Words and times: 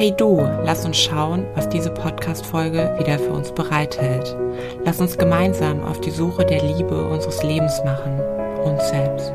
Hey 0.00 0.14
du, 0.16 0.36
lass 0.64 0.84
uns 0.84 0.96
schauen, 0.96 1.44
was 1.56 1.68
diese 1.68 1.90
Podcast-Folge 1.90 2.94
wieder 3.00 3.18
für 3.18 3.32
uns 3.32 3.50
bereithält. 3.50 4.36
Lass 4.84 5.00
uns 5.00 5.18
gemeinsam 5.18 5.82
auf 5.82 6.00
die 6.00 6.12
Suche 6.12 6.46
der 6.46 6.62
Liebe 6.62 7.08
unseres 7.08 7.42
Lebens 7.42 7.82
machen, 7.84 8.20
uns 8.62 8.88
selbst. 8.90 9.32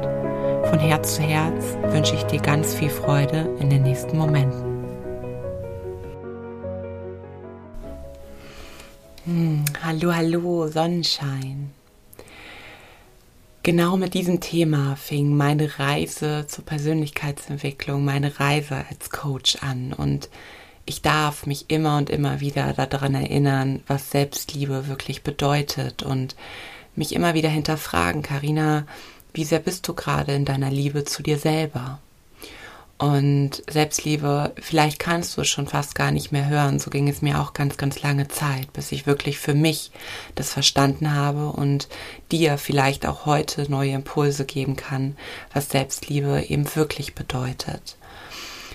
Von 0.70 0.80
Herz 0.80 1.16
zu 1.16 1.22
Herz 1.22 1.78
wünsche 1.88 2.16
ich 2.16 2.24
dir 2.28 2.40
ganz 2.40 2.74
viel 2.74 2.90
Freude 2.90 3.54
in 3.60 3.70
den 3.70 3.84
nächsten 3.84 4.18
Momenten. 4.18 4.64
Hm, 9.26 9.66
hallo, 9.86 10.16
hallo, 10.16 10.68
Sonnenschein. 10.70 11.74
Genau 13.66 13.96
mit 13.96 14.14
diesem 14.14 14.42
Thema 14.42 14.98
fing 14.98 15.38
meine 15.38 15.80
Reise 15.80 16.46
zur 16.48 16.66
Persönlichkeitsentwicklung, 16.66 18.04
meine 18.04 18.38
Reise 18.38 18.84
als 18.90 19.10
Coach 19.10 19.56
an. 19.62 19.94
Und 19.94 20.30
ich 20.86 21.02
darf 21.02 21.46
mich 21.46 21.70
immer 21.70 21.98
und 21.98 22.10
immer 22.10 22.42
wieder 22.42 22.74
daran 22.74 23.16
erinnern, 23.16 23.82
was 23.88 24.12
Selbstliebe 24.12 24.90
wirklich 24.90 25.24
bedeutet 25.24 26.04
und 26.04 26.36
mich 26.98 27.16
immer 27.16 27.36
wieder 27.36 27.48
hinterfragen, 27.48 28.22
Karina, 28.22 28.86
wie 29.34 29.46
sehr 29.46 29.60
bist 29.60 29.88
du 29.88 29.94
gerade 29.94 30.34
in 30.34 30.44
deiner 30.44 30.70
Liebe 30.70 31.06
zu 31.06 31.24
dir 31.24 31.38
selber? 31.38 32.02
Und 32.98 33.64
Selbstliebe, 33.70 34.54
vielleicht 34.62 35.00
kannst 35.00 35.36
du 35.36 35.42
es 35.42 35.50
schon 35.50 35.68
fast 35.68 35.96
gar 35.96 36.12
nicht 36.12 36.32
mehr 36.32 36.48
hören. 36.48 36.80
So 36.80 36.90
ging 36.90 37.10
es 37.10 37.22
mir 37.22 37.42
auch 37.42 37.54
ganz, 37.54 37.76
ganz 37.76 38.02
lange 38.02 38.28
Zeit, 38.28 38.72
bis 38.72 38.92
ich 38.92 39.08
wirklich 39.08 39.40
für 39.40 39.56
mich 39.56 39.92
das 40.36 40.52
verstanden 40.52 41.14
habe 41.14 41.50
und 41.50 41.88
dir 42.32 42.58
vielleicht 42.58 43.06
auch 43.06 43.26
heute 43.26 43.70
neue 43.70 43.92
Impulse 43.92 44.46
geben 44.46 44.76
kann, 44.76 45.18
was 45.54 45.70
Selbstliebe 45.70 46.46
eben 46.48 46.74
wirklich 46.76 47.16
bedeutet. 47.16 47.98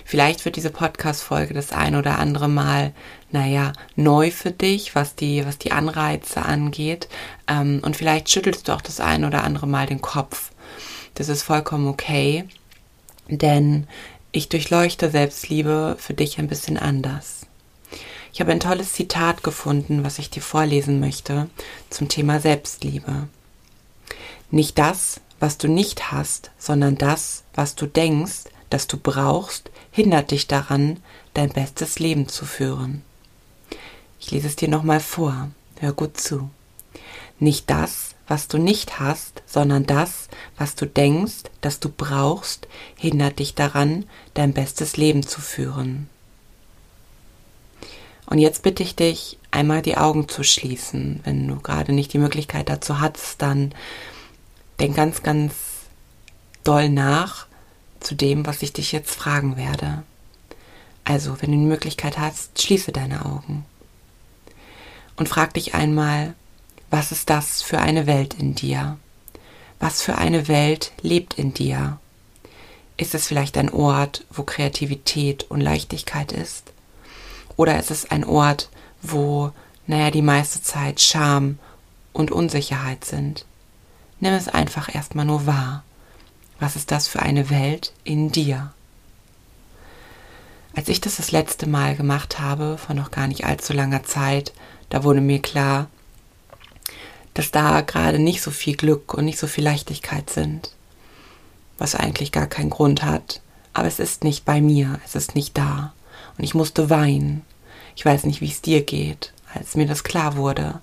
Vielleicht 0.09 0.43
wird 0.43 0.55
diese 0.55 0.71
Podcast-Folge 0.71 1.53
das 1.53 1.71
ein 1.71 1.95
oder 1.95 2.17
andere 2.17 2.49
Mal, 2.49 2.93
naja, 3.31 3.73
neu 3.95 4.31
für 4.31 4.49
dich, 4.49 4.95
was 4.95 5.13
die, 5.15 5.45
was 5.45 5.59
die 5.59 5.71
Anreize 5.71 6.41
angeht. 6.41 7.07
Ähm, 7.47 7.79
und 7.85 7.95
vielleicht 7.95 8.27
schüttelst 8.27 8.67
du 8.67 8.71
auch 8.73 8.81
das 8.81 8.99
ein 8.99 9.23
oder 9.23 9.43
andere 9.43 9.67
Mal 9.67 9.85
den 9.85 10.01
Kopf. 10.01 10.51
Das 11.13 11.29
ist 11.29 11.43
vollkommen 11.43 11.87
okay, 11.87 12.45
denn 13.37 13.87
ich 14.31 14.49
durchleuchte 14.49 15.09
Selbstliebe 15.09 15.95
für 15.99 16.13
dich 16.13 16.39
ein 16.39 16.47
bisschen 16.47 16.77
anders. 16.77 17.45
Ich 18.31 18.41
habe 18.41 18.51
ein 18.51 18.59
tolles 18.59 18.93
Zitat 18.93 19.43
gefunden, 19.43 20.03
was 20.03 20.19
ich 20.19 20.29
dir 20.29 20.41
vorlesen 20.41 20.99
möchte 20.99 21.49
zum 21.89 22.09
Thema 22.09 22.39
Selbstliebe. 22.39 23.27
Nicht 24.51 24.77
das, 24.77 25.21
was 25.39 25.57
du 25.57 25.67
nicht 25.67 26.11
hast, 26.11 26.51
sondern 26.57 26.95
das, 26.95 27.43
was 27.55 27.75
du 27.75 27.87
denkst, 27.87 28.45
das 28.69 28.87
du 28.87 28.97
brauchst, 28.97 29.71
hindert 29.91 30.31
dich 30.31 30.47
daran, 30.47 30.97
dein 31.33 31.49
bestes 31.49 31.99
Leben 31.99 32.27
zu 32.27 32.45
führen. 32.45 33.01
Ich 34.19 34.31
lese 34.31 34.47
es 34.47 34.55
dir 34.55 34.67
nochmal 34.67 34.99
vor. 34.99 35.49
Hör 35.79 35.93
gut 35.93 36.19
zu. 36.19 36.49
Nicht 37.39 37.69
das, 37.69 38.15
was 38.29 38.47
du 38.47 38.57
nicht 38.57 38.99
hast, 38.99 39.41
sondern 39.45 39.85
das, 39.85 40.29
was 40.57 40.75
du 40.75 40.85
denkst, 40.85 41.49
das 41.61 41.79
du 41.79 41.89
brauchst, 41.89 42.67
hindert 42.95 43.39
dich 43.39 43.55
daran, 43.55 44.05
dein 44.35 44.53
bestes 44.53 44.95
Leben 44.95 45.23
zu 45.23 45.41
führen. 45.41 46.07
Und 48.27 48.37
jetzt 48.37 48.61
bitte 48.61 48.83
ich 48.83 48.95
dich, 48.95 49.39
einmal 49.49 49.81
die 49.81 49.97
Augen 49.97 50.29
zu 50.29 50.43
schließen. 50.43 51.21
Wenn 51.23 51.47
du 51.47 51.59
gerade 51.59 51.91
nicht 51.91 52.13
die 52.13 52.19
Möglichkeit 52.19 52.69
dazu 52.69 52.99
hast, 52.99 53.41
dann 53.41 53.73
denk 54.79 54.95
ganz, 54.95 55.23
ganz 55.23 55.55
doll 56.63 56.89
nach 56.89 57.47
zu 57.99 58.13
dem, 58.13 58.45
was 58.45 58.61
ich 58.61 58.71
dich 58.71 58.91
jetzt 58.91 59.15
fragen 59.15 59.57
werde. 59.57 60.03
Also, 61.03 61.41
wenn 61.41 61.51
du 61.51 61.57
die 61.57 61.63
Möglichkeit 61.63 62.19
hast, 62.19 62.61
schließe 62.61 62.91
deine 62.91 63.25
Augen 63.25 63.65
und 65.15 65.27
frag 65.27 65.55
dich 65.55 65.73
einmal, 65.73 66.35
was 66.89 67.11
ist 67.11 67.29
das 67.29 67.61
für 67.61 67.79
eine 67.79 68.07
Welt 68.07 68.33
in 68.33 68.55
dir? 68.55 68.97
Was 69.79 70.01
für 70.01 70.17
eine 70.17 70.47
Welt 70.47 70.91
lebt 71.01 71.35
in 71.35 71.53
dir? 71.53 71.99
Ist 72.97 73.15
es 73.15 73.27
vielleicht 73.27 73.57
ein 73.57 73.71
Ort, 73.71 74.25
wo 74.29 74.43
Kreativität 74.43 75.43
und 75.49 75.61
Leichtigkeit 75.61 76.31
ist? 76.31 76.73
Oder 77.55 77.79
ist 77.79 77.91
es 77.91 78.09
ein 78.09 78.23
Ort, 78.23 78.69
wo, 79.01 79.51
naja, 79.87 80.11
die 80.11 80.21
meiste 80.21 80.61
Zeit 80.61 80.99
Scham 80.99 81.59
und 82.11 82.31
Unsicherheit 82.31 83.05
sind? 83.05 83.45
Nimm 84.19 84.33
es 84.33 84.49
einfach 84.49 84.93
erstmal 84.93 85.25
nur 85.25 85.45
wahr. 85.45 85.83
Was 86.59 86.75
ist 86.75 86.91
das 86.91 87.07
für 87.07 87.21
eine 87.21 87.49
Welt 87.49 87.93
in 88.03 88.31
dir? 88.31 88.73
Als 90.75 90.89
ich 90.89 90.99
das 90.99 91.17
das 91.17 91.31
letzte 91.31 91.67
Mal 91.67 91.95
gemacht 91.95 92.39
habe, 92.39 92.77
vor 92.77 92.95
noch 92.95 93.11
gar 93.11 93.27
nicht 93.27 93.45
allzu 93.45 93.73
langer 93.73 94.03
Zeit, 94.03 94.53
da 94.89 95.03
wurde 95.03 95.21
mir 95.21 95.41
klar, 95.41 95.87
dass 97.39 97.51
da 97.51 97.79
gerade 97.79 98.19
nicht 98.19 98.41
so 98.41 98.51
viel 98.51 98.75
Glück 98.75 99.13
und 99.13 99.23
nicht 99.23 99.39
so 99.39 99.47
viel 99.47 99.63
Leichtigkeit 99.63 100.29
sind. 100.29 100.71
Was 101.77 101.95
eigentlich 101.95 102.33
gar 102.33 102.47
keinen 102.47 102.69
Grund 102.69 103.01
hat. 103.01 103.39
Aber 103.71 103.87
es 103.87 103.97
ist 103.99 104.25
nicht 104.25 104.43
bei 104.43 104.59
mir, 104.59 104.99
es 105.05 105.15
ist 105.15 105.35
nicht 105.35 105.57
da. 105.57 105.93
Und 106.37 106.43
ich 106.43 106.53
musste 106.53 106.89
weinen. 106.89 107.45
Ich 107.95 108.03
weiß 108.03 108.25
nicht, 108.25 108.41
wie 108.41 108.49
es 108.49 108.61
dir 108.61 108.83
geht, 108.83 109.31
als 109.53 109.75
mir 109.75 109.87
das 109.87 110.03
klar 110.03 110.35
wurde, 110.35 110.81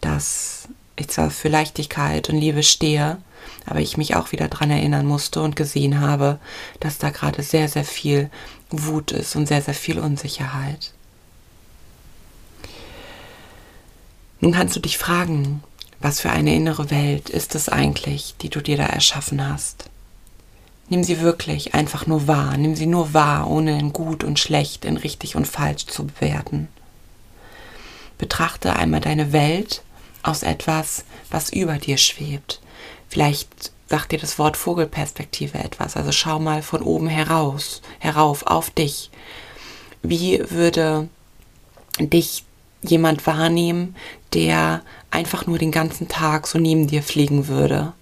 dass 0.00 0.66
ich 0.96 1.06
zwar 1.06 1.30
für 1.30 1.48
Leichtigkeit 1.48 2.28
und 2.28 2.36
Liebe 2.36 2.64
stehe, 2.64 3.18
aber 3.64 3.78
ich 3.78 3.96
mich 3.96 4.16
auch 4.16 4.32
wieder 4.32 4.48
daran 4.48 4.72
erinnern 4.72 5.06
musste 5.06 5.40
und 5.40 5.54
gesehen 5.54 6.00
habe, 6.00 6.40
dass 6.80 6.98
da 6.98 7.10
gerade 7.10 7.44
sehr, 7.44 7.68
sehr 7.68 7.84
viel 7.84 8.28
Wut 8.70 9.12
ist 9.12 9.36
und 9.36 9.46
sehr, 9.46 9.62
sehr 9.62 9.74
viel 9.74 10.00
Unsicherheit. 10.00 10.94
Nun 14.40 14.50
kannst 14.50 14.74
du 14.74 14.80
dich 14.80 14.98
fragen, 14.98 15.62
was 16.02 16.20
für 16.20 16.30
eine 16.30 16.54
innere 16.54 16.90
Welt 16.90 17.30
ist 17.30 17.54
es 17.54 17.68
eigentlich, 17.68 18.34
die 18.40 18.48
du 18.48 18.60
dir 18.60 18.76
da 18.76 18.86
erschaffen 18.86 19.46
hast? 19.46 19.86
Nimm 20.88 21.04
sie 21.04 21.20
wirklich 21.20 21.74
einfach 21.74 22.06
nur 22.06 22.26
wahr, 22.26 22.56
nimm 22.56 22.74
sie 22.74 22.86
nur 22.86 23.14
wahr, 23.14 23.48
ohne 23.48 23.78
in 23.78 23.92
gut 23.92 24.24
und 24.24 24.38
schlecht, 24.38 24.84
in 24.84 24.96
richtig 24.96 25.36
und 25.36 25.46
falsch 25.46 25.86
zu 25.86 26.06
bewerten. 26.06 26.68
Betrachte 28.18 28.76
einmal 28.76 29.00
deine 29.00 29.32
Welt 29.32 29.82
aus 30.22 30.42
etwas, 30.42 31.04
was 31.30 31.50
über 31.50 31.78
dir 31.78 31.96
schwebt. 31.96 32.60
Vielleicht 33.08 33.72
sagt 33.88 34.12
dir 34.12 34.18
das 34.18 34.38
Wort 34.38 34.56
Vogelperspektive 34.56 35.58
etwas, 35.58 35.96
also 35.96 36.12
schau 36.12 36.38
mal 36.38 36.62
von 36.62 36.82
oben 36.82 37.08
heraus, 37.08 37.82
herauf 37.98 38.46
auf 38.46 38.70
dich. 38.70 39.10
Wie 40.02 40.42
würde 40.50 41.08
dich 41.98 42.44
jemand 42.82 43.26
wahrnehmen, 43.26 43.94
der 44.34 44.82
einfach 45.10 45.46
nur 45.46 45.58
den 45.58 45.70
ganzen 45.70 46.08
Tag 46.08 46.46
so 46.46 46.58
neben 46.58 46.86
dir 46.86 47.02
fliegen 47.02 47.48
würde. 47.48 47.92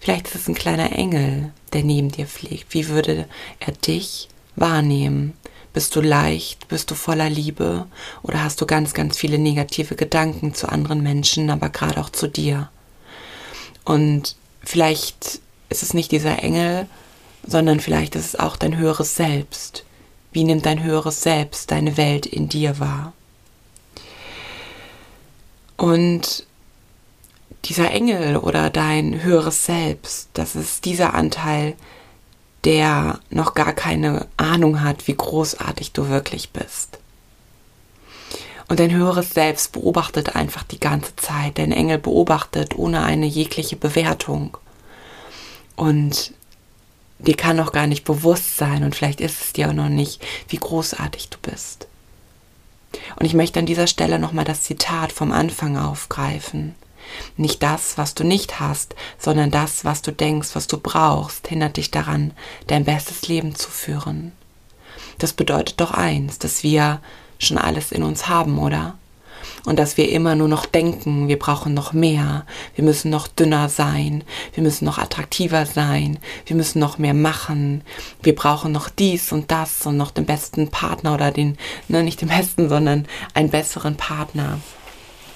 Vielleicht 0.00 0.26
ist 0.28 0.34
es 0.34 0.48
ein 0.48 0.54
kleiner 0.54 0.92
Engel, 0.92 1.52
der 1.72 1.82
neben 1.82 2.10
dir 2.10 2.26
fliegt. 2.26 2.74
Wie 2.74 2.88
würde 2.88 3.26
er 3.60 3.72
dich 3.72 4.28
wahrnehmen? 4.56 5.32
Bist 5.72 5.96
du 5.96 6.00
leicht? 6.00 6.68
Bist 6.68 6.90
du 6.90 6.94
voller 6.94 7.30
Liebe? 7.30 7.86
Oder 8.22 8.44
hast 8.44 8.60
du 8.60 8.66
ganz, 8.66 8.94
ganz 8.94 9.16
viele 9.16 9.38
negative 9.38 9.96
Gedanken 9.96 10.54
zu 10.54 10.68
anderen 10.68 11.02
Menschen, 11.02 11.50
aber 11.50 11.70
gerade 11.70 12.00
auch 12.00 12.10
zu 12.10 12.28
dir? 12.28 12.68
Und 13.84 14.36
vielleicht 14.62 15.40
ist 15.68 15.82
es 15.82 15.94
nicht 15.94 16.12
dieser 16.12 16.42
Engel, 16.42 16.86
sondern 17.46 17.80
vielleicht 17.80 18.14
ist 18.14 18.26
es 18.26 18.38
auch 18.38 18.56
dein 18.56 18.76
höheres 18.76 19.16
Selbst. 19.16 19.84
Wie 20.32 20.44
nimmt 20.44 20.66
dein 20.66 20.82
höheres 20.82 21.22
Selbst 21.22 21.70
deine 21.70 21.96
Welt 21.96 22.26
in 22.26 22.48
dir 22.48 22.78
wahr? 22.78 23.12
Und 25.76 26.46
dieser 27.64 27.90
Engel 27.90 28.36
oder 28.36 28.70
dein 28.70 29.22
höheres 29.22 29.64
Selbst, 29.64 30.28
das 30.34 30.54
ist 30.54 30.84
dieser 30.84 31.14
Anteil, 31.14 31.74
der 32.64 33.20
noch 33.30 33.54
gar 33.54 33.72
keine 33.72 34.26
Ahnung 34.36 34.82
hat, 34.82 35.06
wie 35.06 35.14
großartig 35.14 35.92
du 35.92 36.08
wirklich 36.08 36.50
bist. 36.50 36.98
Und 38.68 38.80
dein 38.80 38.92
höheres 38.92 39.34
Selbst 39.34 39.72
beobachtet 39.72 40.36
einfach 40.36 40.62
die 40.62 40.80
ganze 40.80 41.14
Zeit. 41.16 41.58
Dein 41.58 41.72
Engel 41.72 41.98
beobachtet 41.98 42.78
ohne 42.78 43.02
eine 43.02 43.26
jegliche 43.26 43.76
Bewertung. 43.76 44.56
Und 45.76 46.32
dir 47.18 47.36
kann 47.36 47.56
noch 47.56 47.72
gar 47.72 47.86
nicht 47.86 48.04
bewusst 48.04 48.56
sein 48.56 48.84
und 48.84 48.94
vielleicht 48.94 49.20
ist 49.20 49.40
es 49.42 49.52
dir 49.52 49.68
auch 49.68 49.74
noch 49.74 49.88
nicht, 49.88 50.24
wie 50.48 50.56
großartig 50.56 51.28
du 51.28 51.38
bist. 51.42 51.88
Und 53.16 53.26
ich 53.26 53.34
möchte 53.34 53.58
an 53.58 53.66
dieser 53.66 53.86
Stelle 53.86 54.18
nochmal 54.18 54.44
das 54.44 54.62
Zitat 54.62 55.12
vom 55.12 55.32
Anfang 55.32 55.76
aufgreifen. 55.76 56.74
Nicht 57.36 57.62
das, 57.62 57.98
was 57.98 58.14
du 58.14 58.24
nicht 58.24 58.60
hast, 58.60 58.94
sondern 59.18 59.50
das, 59.50 59.84
was 59.84 60.02
du 60.02 60.12
denkst, 60.12 60.50
was 60.54 60.66
du 60.66 60.78
brauchst, 60.78 61.48
hindert 61.48 61.76
dich 61.76 61.90
daran, 61.90 62.32
dein 62.66 62.84
bestes 62.84 63.28
Leben 63.28 63.54
zu 63.54 63.70
führen. 63.70 64.32
Das 65.18 65.32
bedeutet 65.32 65.80
doch 65.80 65.90
eins, 65.90 66.38
dass 66.38 66.62
wir 66.62 67.00
schon 67.38 67.58
alles 67.58 67.92
in 67.92 68.02
uns 68.02 68.28
haben, 68.28 68.58
oder? 68.58 68.96
Und 69.64 69.78
dass 69.78 69.96
wir 69.96 70.10
immer 70.10 70.34
nur 70.34 70.48
noch 70.48 70.66
denken, 70.66 71.28
wir 71.28 71.38
brauchen 71.38 71.74
noch 71.74 71.92
mehr, 71.92 72.44
wir 72.74 72.84
müssen 72.84 73.10
noch 73.10 73.28
dünner 73.28 73.68
sein, 73.68 74.24
wir 74.54 74.62
müssen 74.62 74.84
noch 74.84 74.98
attraktiver 74.98 75.66
sein, 75.66 76.18
wir 76.46 76.56
müssen 76.56 76.78
noch 76.78 76.98
mehr 76.98 77.14
machen, 77.14 77.82
wir 78.22 78.34
brauchen 78.34 78.72
noch 78.72 78.88
dies 78.88 79.32
und 79.32 79.50
das 79.50 79.86
und 79.86 79.96
noch 79.96 80.10
den 80.10 80.26
besten 80.26 80.68
Partner 80.68 81.14
oder 81.14 81.30
den, 81.30 81.56
ne, 81.88 82.02
nicht 82.02 82.20
den 82.20 82.28
besten, 82.28 82.68
sondern 82.68 83.06
einen 83.34 83.50
besseren 83.50 83.96
Partner. 83.96 84.58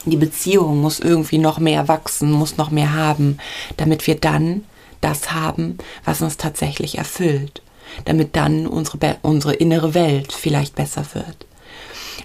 Die 0.05 0.17
Beziehung 0.17 0.81
muss 0.81 1.01
irgendwie 1.01 1.39
noch 1.39 1.59
mehr 1.59 1.89
wachsen, 1.89 2.31
muss 2.31 2.57
noch 2.57 2.71
mehr 2.71 2.95
haben, 2.95 3.39
damit 3.77 4.07
wir 4.07 4.15
dann 4.15 4.65
das 5.01 5.33
haben, 5.33 5.79
was 6.05 6.23
uns 6.23 6.37
tatsächlich 6.37 6.99
erfüllt, 6.99 7.63
damit 8.05 8.37
dann 8.37 8.67
unsere, 8.67 9.19
unsere 9.23 9.55
innere 9.55 9.95
Welt 9.95 10.33
vielleicht 10.33 10.75
besser 10.75 11.05
wird. 11.15 11.47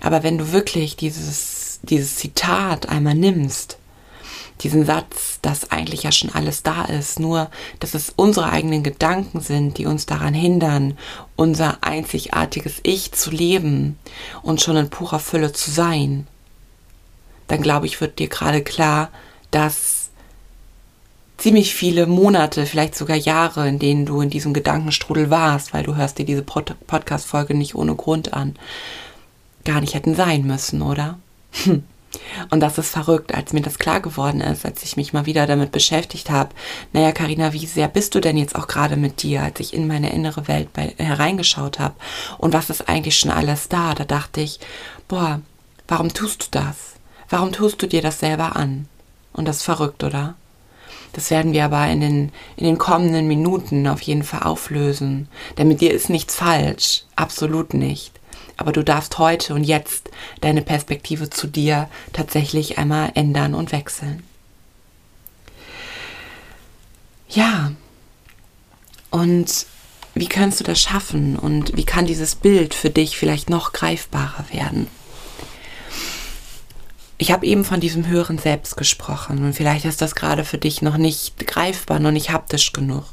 Aber 0.01 0.23
wenn 0.23 0.37
du 0.37 0.51
wirklich 0.51 0.95
dieses, 0.95 1.62
dieses 1.83 2.15
Zitat 2.15 2.89
einmal 2.89 3.15
nimmst, 3.15 3.77
diesen 4.61 4.85
Satz, 4.85 5.39
dass 5.41 5.71
eigentlich 5.71 6.03
ja 6.03 6.11
schon 6.11 6.29
alles 6.29 6.63
da 6.63 6.85
ist, 6.85 7.19
nur 7.19 7.49
dass 7.79 7.93
es 7.93 8.13
unsere 8.15 8.49
eigenen 8.49 8.83
Gedanken 8.83 9.41
sind, 9.41 9.77
die 9.77 9.85
uns 9.85 10.05
daran 10.05 10.33
hindern, 10.33 10.97
unser 11.35 11.83
einzigartiges 11.83 12.79
Ich 12.83 13.11
zu 13.11 13.29
leben 13.29 13.97
und 14.41 14.61
schon 14.61 14.77
in 14.77 14.89
purer 14.89 15.19
Fülle 15.19 15.51
zu 15.51 15.71
sein, 15.71 16.27
dann 17.47 17.61
glaube 17.61 17.85
ich, 17.85 17.99
wird 17.99 18.19
dir 18.19 18.29
gerade 18.29 18.63
klar, 18.63 19.09
dass 19.51 20.09
ziemlich 21.37 21.75
viele 21.75 22.07
Monate, 22.07 22.65
vielleicht 22.65 22.95
sogar 22.95 23.17
Jahre, 23.17 23.67
in 23.67 23.79
denen 23.79 24.05
du 24.05 24.21
in 24.21 24.29
diesem 24.29 24.53
Gedankenstrudel 24.53 25.29
warst, 25.29 25.73
weil 25.73 25.83
du 25.83 25.95
hörst 25.95 26.17
dir 26.17 26.25
diese 26.25 26.41
Pod 26.41 26.73
Podcast-Folge 26.87 27.53
nicht 27.53 27.75
ohne 27.75 27.95
Grund 27.95 28.33
an, 28.33 28.55
gar 29.65 29.81
nicht 29.81 29.93
hätten 29.93 30.15
sein 30.15 30.43
müssen, 30.47 30.81
oder? 30.81 31.19
Hm. 31.63 31.83
Und 32.51 32.59
das 32.59 32.77
ist 32.77 32.89
verrückt, 32.89 33.33
als 33.33 33.53
mir 33.53 33.61
das 33.61 33.79
klar 33.79 33.99
geworden 33.99 34.41
ist, 34.41 34.65
als 34.65 34.83
ich 34.83 34.97
mich 34.97 35.13
mal 35.13 35.25
wieder 35.25 35.47
damit 35.47 35.71
beschäftigt 35.71 36.29
habe. 36.29 36.49
Naja, 36.91 37.11
Karina, 37.11 37.53
wie 37.53 37.65
sehr 37.65 37.87
bist 37.87 38.13
du 38.15 38.19
denn 38.19 38.37
jetzt 38.37 38.55
auch 38.55 38.67
gerade 38.67 38.97
mit 38.97 39.23
dir, 39.23 39.41
als 39.41 39.59
ich 39.59 39.73
in 39.73 39.87
meine 39.87 40.11
innere 40.11 40.47
Welt 40.47 40.71
bei, 40.73 40.93
hereingeschaut 40.97 41.79
habe? 41.79 41.95
Und 42.37 42.53
was 42.53 42.69
ist 42.69 42.87
eigentlich 42.87 43.17
schon 43.17 43.31
alles 43.31 43.67
da? 43.67 43.95
Da 43.95 44.03
dachte 44.03 44.41
ich, 44.41 44.59
boah, 45.07 45.41
warum 45.87 46.13
tust 46.13 46.43
du 46.43 46.47
das? 46.51 46.93
Warum 47.29 47.51
tust 47.51 47.81
du 47.81 47.87
dir 47.87 48.01
das 48.01 48.19
selber 48.19 48.55
an? 48.55 48.87
Und 49.33 49.47
das 49.47 49.57
ist 49.57 49.63
verrückt, 49.63 50.03
oder? 50.03 50.35
Das 51.13 51.29
werden 51.29 51.53
wir 51.53 51.65
aber 51.65 51.87
in 51.87 52.01
den, 52.01 52.31
in 52.57 52.65
den 52.65 52.77
kommenden 52.77 53.27
Minuten 53.27 53.87
auf 53.87 54.01
jeden 54.01 54.23
Fall 54.23 54.43
auflösen. 54.43 55.27
Denn 55.57 55.67
mit 55.67 55.81
dir 55.81 55.91
ist 55.91 56.09
nichts 56.09 56.35
falsch. 56.35 57.03
Absolut 57.15 57.73
nicht. 57.73 58.19
Aber 58.57 58.71
du 58.71 58.83
darfst 58.83 59.17
heute 59.17 59.53
und 59.53 59.63
jetzt 59.63 60.09
deine 60.41 60.61
Perspektive 60.61 61.29
zu 61.29 61.47
dir 61.47 61.89
tatsächlich 62.11 62.77
einmal 62.77 63.11
ändern 63.15 63.55
und 63.55 63.71
wechseln. 63.71 64.23
Ja. 67.29 67.71
Und 69.09 69.65
wie 70.13 70.27
kannst 70.27 70.59
du 70.59 70.63
das 70.63 70.79
schaffen 70.79 71.37
und 71.37 71.75
wie 71.75 71.85
kann 71.85 72.05
dieses 72.05 72.35
Bild 72.35 72.73
für 72.73 72.89
dich 72.89 73.17
vielleicht 73.17 73.49
noch 73.49 73.73
greifbarer 73.73 74.45
werden? 74.51 74.87
Ich 77.19 77.31
habe 77.31 77.45
eben 77.45 77.63
von 77.63 77.79
diesem 77.79 78.07
höheren 78.07 78.39
Selbst 78.39 78.75
gesprochen 78.75 79.43
und 79.45 79.53
vielleicht 79.53 79.85
ist 79.85 80.01
das 80.01 80.15
gerade 80.15 80.43
für 80.43 80.57
dich 80.57 80.81
noch 80.81 80.97
nicht 80.97 81.45
greifbar, 81.45 81.99
noch 81.99 82.11
nicht 82.11 82.31
haptisch 82.31 82.73
genug. 82.73 83.05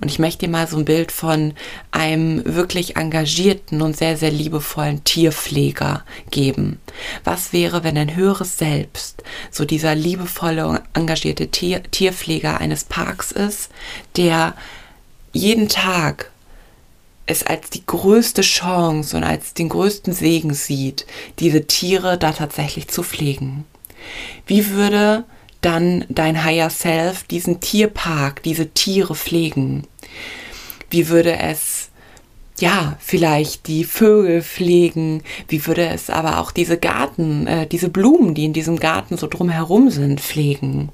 Und 0.00 0.08
ich 0.08 0.18
möchte 0.18 0.46
dir 0.46 0.52
mal 0.52 0.68
so 0.68 0.76
ein 0.76 0.84
Bild 0.84 1.10
von 1.10 1.54
einem 1.90 2.42
wirklich 2.44 2.96
engagierten 2.96 3.82
und 3.82 3.96
sehr, 3.96 4.16
sehr 4.16 4.30
liebevollen 4.30 5.02
Tierpfleger 5.04 6.04
geben. 6.30 6.80
Was 7.24 7.52
wäre, 7.52 7.82
wenn 7.82 7.98
ein 7.98 8.14
höheres 8.14 8.56
Selbst 8.56 9.24
so 9.50 9.64
dieser 9.64 9.94
liebevolle 9.94 10.66
und 10.66 10.80
engagierte 10.94 11.48
Tier 11.48 11.82
Tierpfleger 11.82 12.58
eines 12.58 12.84
Parks 12.84 13.32
ist, 13.32 13.70
der 14.16 14.54
jeden 15.32 15.68
Tag 15.68 16.30
es 17.26 17.42
als 17.44 17.70
die 17.70 17.84
größte 17.86 18.42
Chance 18.42 19.16
und 19.16 19.24
als 19.24 19.54
den 19.54 19.68
größten 19.68 20.12
Segen 20.12 20.52
sieht, 20.52 21.06
diese 21.38 21.66
Tiere 21.66 22.18
da 22.18 22.32
tatsächlich 22.32 22.88
zu 22.88 23.02
pflegen. 23.02 23.64
Wie 24.46 24.70
würde 24.70 25.24
dann 25.60 26.04
dein 26.08 26.44
Higher 26.44 26.70
Self 26.70 27.24
diesen 27.24 27.60
Tierpark, 27.60 28.42
diese 28.42 28.70
Tiere 28.70 29.14
pflegen? 29.14 29.86
Wie 30.90 31.08
würde 31.08 31.38
es 31.38 31.79
ja, 32.60 32.96
vielleicht 33.00 33.66
die 33.66 33.84
Vögel 33.84 34.42
pflegen, 34.42 35.22
wie 35.48 35.66
würde 35.66 35.88
es 35.88 36.10
aber 36.10 36.38
auch 36.38 36.52
diese 36.52 36.78
Garten, 36.78 37.46
äh, 37.46 37.66
diese 37.66 37.88
Blumen, 37.88 38.34
die 38.34 38.44
in 38.44 38.52
diesem 38.52 38.78
Garten 38.78 39.16
so 39.16 39.26
drumherum 39.26 39.90
sind, 39.90 40.20
pflegen? 40.20 40.90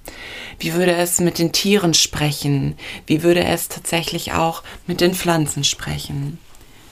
Wie 0.59 0.75
würde 0.75 0.93
es 0.93 1.21
mit 1.21 1.39
den 1.39 1.53
Tieren 1.53 1.95
sprechen? 1.95 2.77
Wie 3.07 3.23
würde 3.23 3.45
es 3.45 3.69
tatsächlich 3.69 4.33
auch 4.33 4.63
mit 4.87 5.01
den 5.01 5.15
Pflanzen 5.15 5.65
sprechen? 5.65 6.39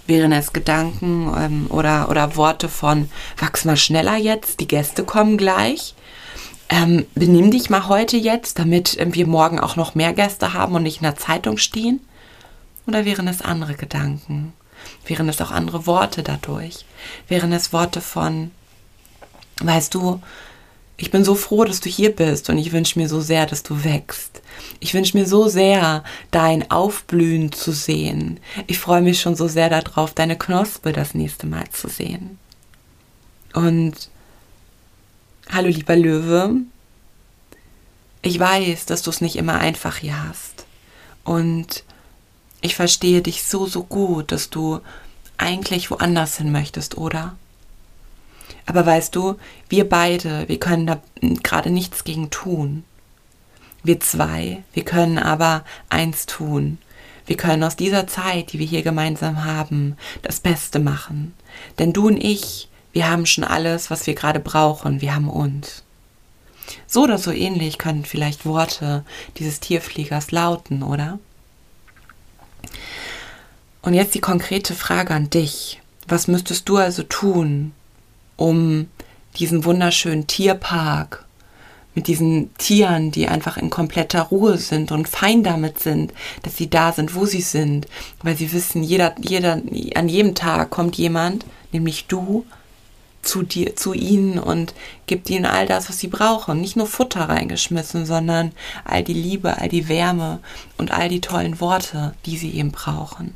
Wären 0.06 0.32
es 0.32 0.53
Gedanken 0.53 1.32
ähm, 1.37 1.67
oder, 1.71 2.11
oder 2.11 2.37
Worte 2.37 2.69
von, 2.69 3.09
wachs 3.38 3.65
mal 3.65 3.76
schneller 3.76 4.17
jetzt, 4.17 4.61
die 4.61 4.69
Gäste 4.69 5.05
kommen 5.05 5.38
gleich? 5.38 5.94
Ähm, 6.69 7.06
benimm 7.15 7.50
dich 7.50 7.71
mal 7.71 7.88
heute 7.88 8.17
jetzt, 8.17 8.59
damit 8.59 8.97
ähm, 8.99 9.15
wir 9.15 9.26
morgen 9.26 9.61
auch 9.61 9.76
noch 9.76 9.94
mehr 9.94 10.12
Gäste 10.12 10.53
haben 10.53 10.75
und 10.75 10.82
nicht 10.82 10.99
in 10.99 11.05
der 11.05 11.17
Zeitung 11.17 11.59
stehen? 11.59 12.00
Oder 12.87 13.05
wären 13.05 13.29
es 13.29 13.41
andere 13.41 13.75
Gedanken? 13.75 14.53
Wären 15.06 15.29
es 15.29 15.41
auch 15.41 15.51
andere 15.51 15.87
Worte 15.87 16.23
dadurch? 16.23 16.85
Wären 17.29 17.53
es 17.53 17.73
Worte 17.73 18.01
von, 18.01 18.51
weißt 19.61 19.95
du, 19.95 20.21
ich 20.97 21.11
bin 21.11 21.25
so 21.25 21.35
froh, 21.35 21.65
dass 21.65 21.81
du 21.81 21.89
hier 21.89 22.15
bist 22.15 22.49
und 22.49 22.59
ich 22.59 22.73
wünsche 22.73 22.99
mir 22.99 23.09
so 23.09 23.21
sehr, 23.21 23.47
dass 23.47 23.62
du 23.62 23.83
wächst. 23.85 24.43
Ich 24.79 24.95
wünsche 24.95 25.17
mir 25.17 25.27
so 25.27 25.49
sehr, 25.49 26.05
dein 26.31 26.71
Aufblühen 26.71 27.51
zu 27.51 27.73
sehen. 27.73 28.39
Ich 28.69 28.79
freue 28.79 29.03
mich 29.03 29.21
schon 29.21 29.35
so 29.35 29.49
sehr 29.49 29.69
darauf, 29.69 30.15
deine 30.15 30.39
Knospe 30.39 30.93
das 30.93 31.15
nächste 31.15 31.47
Mal 31.47 31.69
zu 31.71 31.89
sehen. 31.89 32.39
Und 33.53 34.09
hallo 35.50 35.69
lieber 35.69 35.97
Löwe, 35.97 36.57
ich 38.23 38.39
weiß, 38.39 38.87
dass 38.87 39.03
du 39.03 39.11
es 39.11 39.21
nicht 39.21 39.37
immer 39.37 39.59
einfach 39.59 39.97
hier 39.97 40.29
hast. 40.29 40.67
Und 41.25 41.85
ich 42.64 42.76
verstehe 42.76 43.20
dich 43.20 43.43
so, 43.43 43.66
so 43.66 43.84
gut, 43.84 44.32
dass 44.32 44.49
du 44.49 44.81
eigentlich 45.37 45.90
woanders 45.90 46.38
hin 46.38 46.50
möchtest, 46.50 46.96
oder? 46.96 47.37
Aber 48.64 48.87
weißt 48.87 49.14
du, 49.14 49.37
wir 49.69 49.87
beide, 49.87 50.49
wir 50.49 50.58
können 50.58 50.87
da 50.87 51.02
gerade 51.43 51.69
nichts 51.69 52.05
gegen 52.05 52.31
tun. 52.31 52.84
Wir 53.82 54.00
zwei, 54.00 54.62
wir 54.72 54.82
können 54.82 55.19
aber 55.19 55.62
eins 55.90 56.25
tun. 56.25 56.78
Wir 57.26 57.37
können 57.37 57.62
aus 57.64 57.76
dieser 57.76 58.06
Zeit, 58.06 58.55
die 58.55 58.58
wir 58.58 58.66
hier 58.66 58.82
gemeinsam 58.82 59.44
haben, 59.44 59.99
das 60.22 60.40
Beste 60.40 60.78
machen. 60.78 61.34
Denn 61.78 61.92
du 61.92 62.06
und 62.06 62.16
ich, 62.16 62.71
wir 62.92 63.11
haben 63.11 63.26
schon 63.26 63.44
alles, 63.44 63.90
was 63.90 64.06
wir 64.06 64.14
gerade 64.14 64.40
brauchen. 64.40 65.02
Wir 65.02 65.14
haben 65.14 65.28
uns. 65.28 65.83
So 66.87 67.02
oder 67.02 67.18
so 67.18 67.30
ähnlich 67.30 67.76
können 67.76 68.06
vielleicht 68.06 68.47
Worte 68.47 69.04
dieses 69.37 69.61
Tierfliegers 69.61 70.30
lauten, 70.30 70.83
oder? 70.83 71.18
Und 73.83 73.94
jetzt 73.94 74.14
die 74.14 74.21
konkrete 74.21 74.75
Frage 74.75 75.14
an 75.14 75.30
dich. 75.30 75.80
Was 76.09 76.28
müsstest 76.28 76.68
du 76.68 76.76
also 76.76 77.02
tun, 77.02 77.73
um 78.37 78.88
diesen 79.37 79.64
wunderschönen 79.64 80.26
Tierpark 80.26 81.25
mit 81.94 82.09
diesen 82.09 82.52
Tieren, 82.56 83.11
die 83.11 83.28
einfach 83.28 83.56
in 83.56 83.71
kompletter 83.71 84.23
Ruhe 84.23 84.59
sind 84.59 84.90
und 84.90 85.09
fein 85.09 85.44
damit 85.44 85.78
sind, 85.78 86.12
dass 86.42 86.56
sie 86.56 86.68
da 86.68 86.92
sind, 86.92 87.14
wo 87.14 87.25
sie 87.25 87.40
sind, 87.40 87.87
weil 88.23 88.37
sie 88.37 88.52
wissen, 88.52 88.83
jeder, 88.83 89.14
jeder, 89.21 89.62
an 89.94 90.09
jedem 90.09 90.35
Tag 90.35 90.71
kommt 90.71 90.97
jemand, 90.97 91.44
nämlich 91.73 92.06
du, 92.06 92.44
zu 93.25 93.43
dir, 93.43 93.76
zu 93.76 93.93
ihnen 93.93 94.38
und 94.38 94.75
gibt 95.07 95.31
ihnen 95.31 95.47
all 95.47 95.66
das, 95.66 95.88
was 95.88 95.99
sie 95.99 96.09
brauchen. 96.09 96.61
Nicht 96.61 96.76
nur 96.76 96.87
Futter 96.87 97.28
reingeschmissen, 97.28 98.07
sondern 98.07 98.52
all 98.85 99.02
die 99.02 99.14
Liebe, 99.14 99.59
all 99.59 99.69
die 99.69 99.88
Wärme 99.88 100.40
und 100.78 100.90
all 100.90 101.09
die 101.09 101.21
tollen 101.21 101.61
Worte, 101.61 102.14
die 102.26 102.37
sie 102.37 102.52
eben 102.52 102.71
brauchen. 102.71 103.35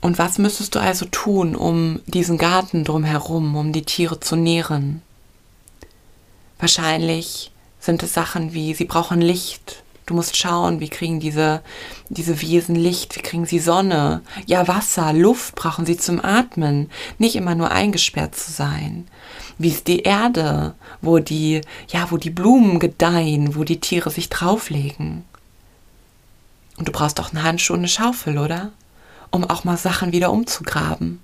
Und 0.00 0.18
was 0.18 0.38
müsstest 0.38 0.74
du 0.74 0.80
also 0.80 1.06
tun, 1.06 1.54
um 1.54 2.00
diesen 2.06 2.36
Garten 2.36 2.84
drumherum, 2.84 3.54
um 3.54 3.72
die 3.72 3.84
Tiere 3.84 4.18
zu 4.18 4.34
nähren? 4.34 5.00
Wahrscheinlich 6.58 7.52
sind 7.78 8.02
es 8.02 8.12
Sachen 8.12 8.52
wie, 8.52 8.74
sie 8.74 8.84
brauchen 8.84 9.20
Licht, 9.20 9.82
Du 10.06 10.14
musst 10.14 10.36
schauen, 10.36 10.80
wie 10.80 10.88
kriegen 10.88 11.20
diese, 11.20 11.62
diese 12.08 12.40
Wesen 12.42 12.74
Licht, 12.74 13.16
wie 13.16 13.22
kriegen 13.22 13.46
sie 13.46 13.60
Sonne, 13.60 14.22
ja 14.46 14.66
Wasser, 14.66 15.12
Luft 15.12 15.54
brauchen 15.54 15.86
sie 15.86 15.96
zum 15.96 16.22
Atmen, 16.24 16.90
nicht 17.18 17.36
immer 17.36 17.54
nur 17.54 17.70
eingesperrt 17.70 18.34
zu 18.34 18.50
sein. 18.50 19.06
Wie 19.58 19.68
ist 19.68 19.86
die 19.86 20.00
Erde, 20.00 20.74
wo 21.00 21.18
die, 21.18 21.60
ja, 21.88 22.10
wo 22.10 22.16
die 22.16 22.30
Blumen 22.30 22.80
gedeihen, 22.80 23.54
wo 23.54 23.64
die 23.64 23.80
Tiere 23.80 24.10
sich 24.10 24.28
drauflegen. 24.28 25.24
Und 26.76 26.88
du 26.88 26.92
brauchst 26.92 27.20
auch 27.20 27.32
einen 27.32 27.44
Handschuh 27.44 27.74
und 27.74 27.80
eine 27.80 27.88
Schaufel, 27.88 28.38
oder? 28.38 28.72
Um 29.30 29.44
auch 29.44 29.64
mal 29.64 29.76
Sachen 29.76 30.12
wieder 30.12 30.32
umzugraben, 30.32 31.20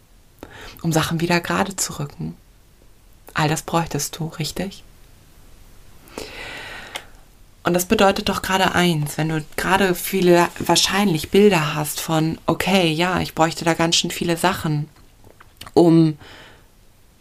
um 0.83 0.93
Sachen 0.93 1.21
wieder 1.21 1.41
gerade 1.41 1.75
zu 1.75 1.99
rücken. 1.99 2.37
All 3.35 3.49
das 3.49 3.63
bräuchtest 3.63 4.19
du, 4.19 4.27
richtig? 4.39 4.85
Und 7.63 7.75
das 7.75 7.87
bedeutet 7.87 8.29
doch 8.29 8.43
gerade 8.43 8.75
eins, 8.75 9.19
wenn 9.19 9.29
du 9.29 9.45
gerade 9.57 9.95
viele 9.95 10.49
wahrscheinlich 10.59 11.31
Bilder 11.31 11.75
hast 11.75 12.01
von, 12.01 12.39
okay, 12.47 12.91
ja, 12.91 13.21
ich 13.21 13.35
bräuchte 13.35 13.65
da 13.65 13.75
ganz 13.75 13.97
schön 13.97 14.11
viele 14.11 14.37
Sachen, 14.37 14.89
um 15.75 16.17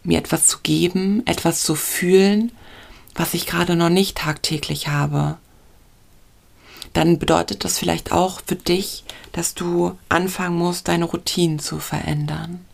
mir 0.04 0.18
etwas 0.18 0.46
zu 0.46 0.58
geben, 0.62 1.22
etwas 1.26 1.62
zu 1.62 1.74
fühlen, 1.74 2.52
was 3.14 3.34
ich 3.34 3.46
gerade 3.46 3.76
noch 3.76 3.90
nicht 3.90 4.18
tagtäglich 4.18 4.88
habe. 4.88 5.36
Dann 6.94 7.18
bedeutet 7.18 7.64
das 7.64 7.78
vielleicht 7.78 8.12
auch 8.12 8.40
für 8.46 8.56
dich, 8.56 9.04
dass 9.32 9.54
du 9.54 9.98
anfangen 10.08 10.56
musst, 10.56 10.88
deine 10.88 11.04
Routinen 11.04 11.58
zu 11.58 11.78
verändern. 11.78 12.64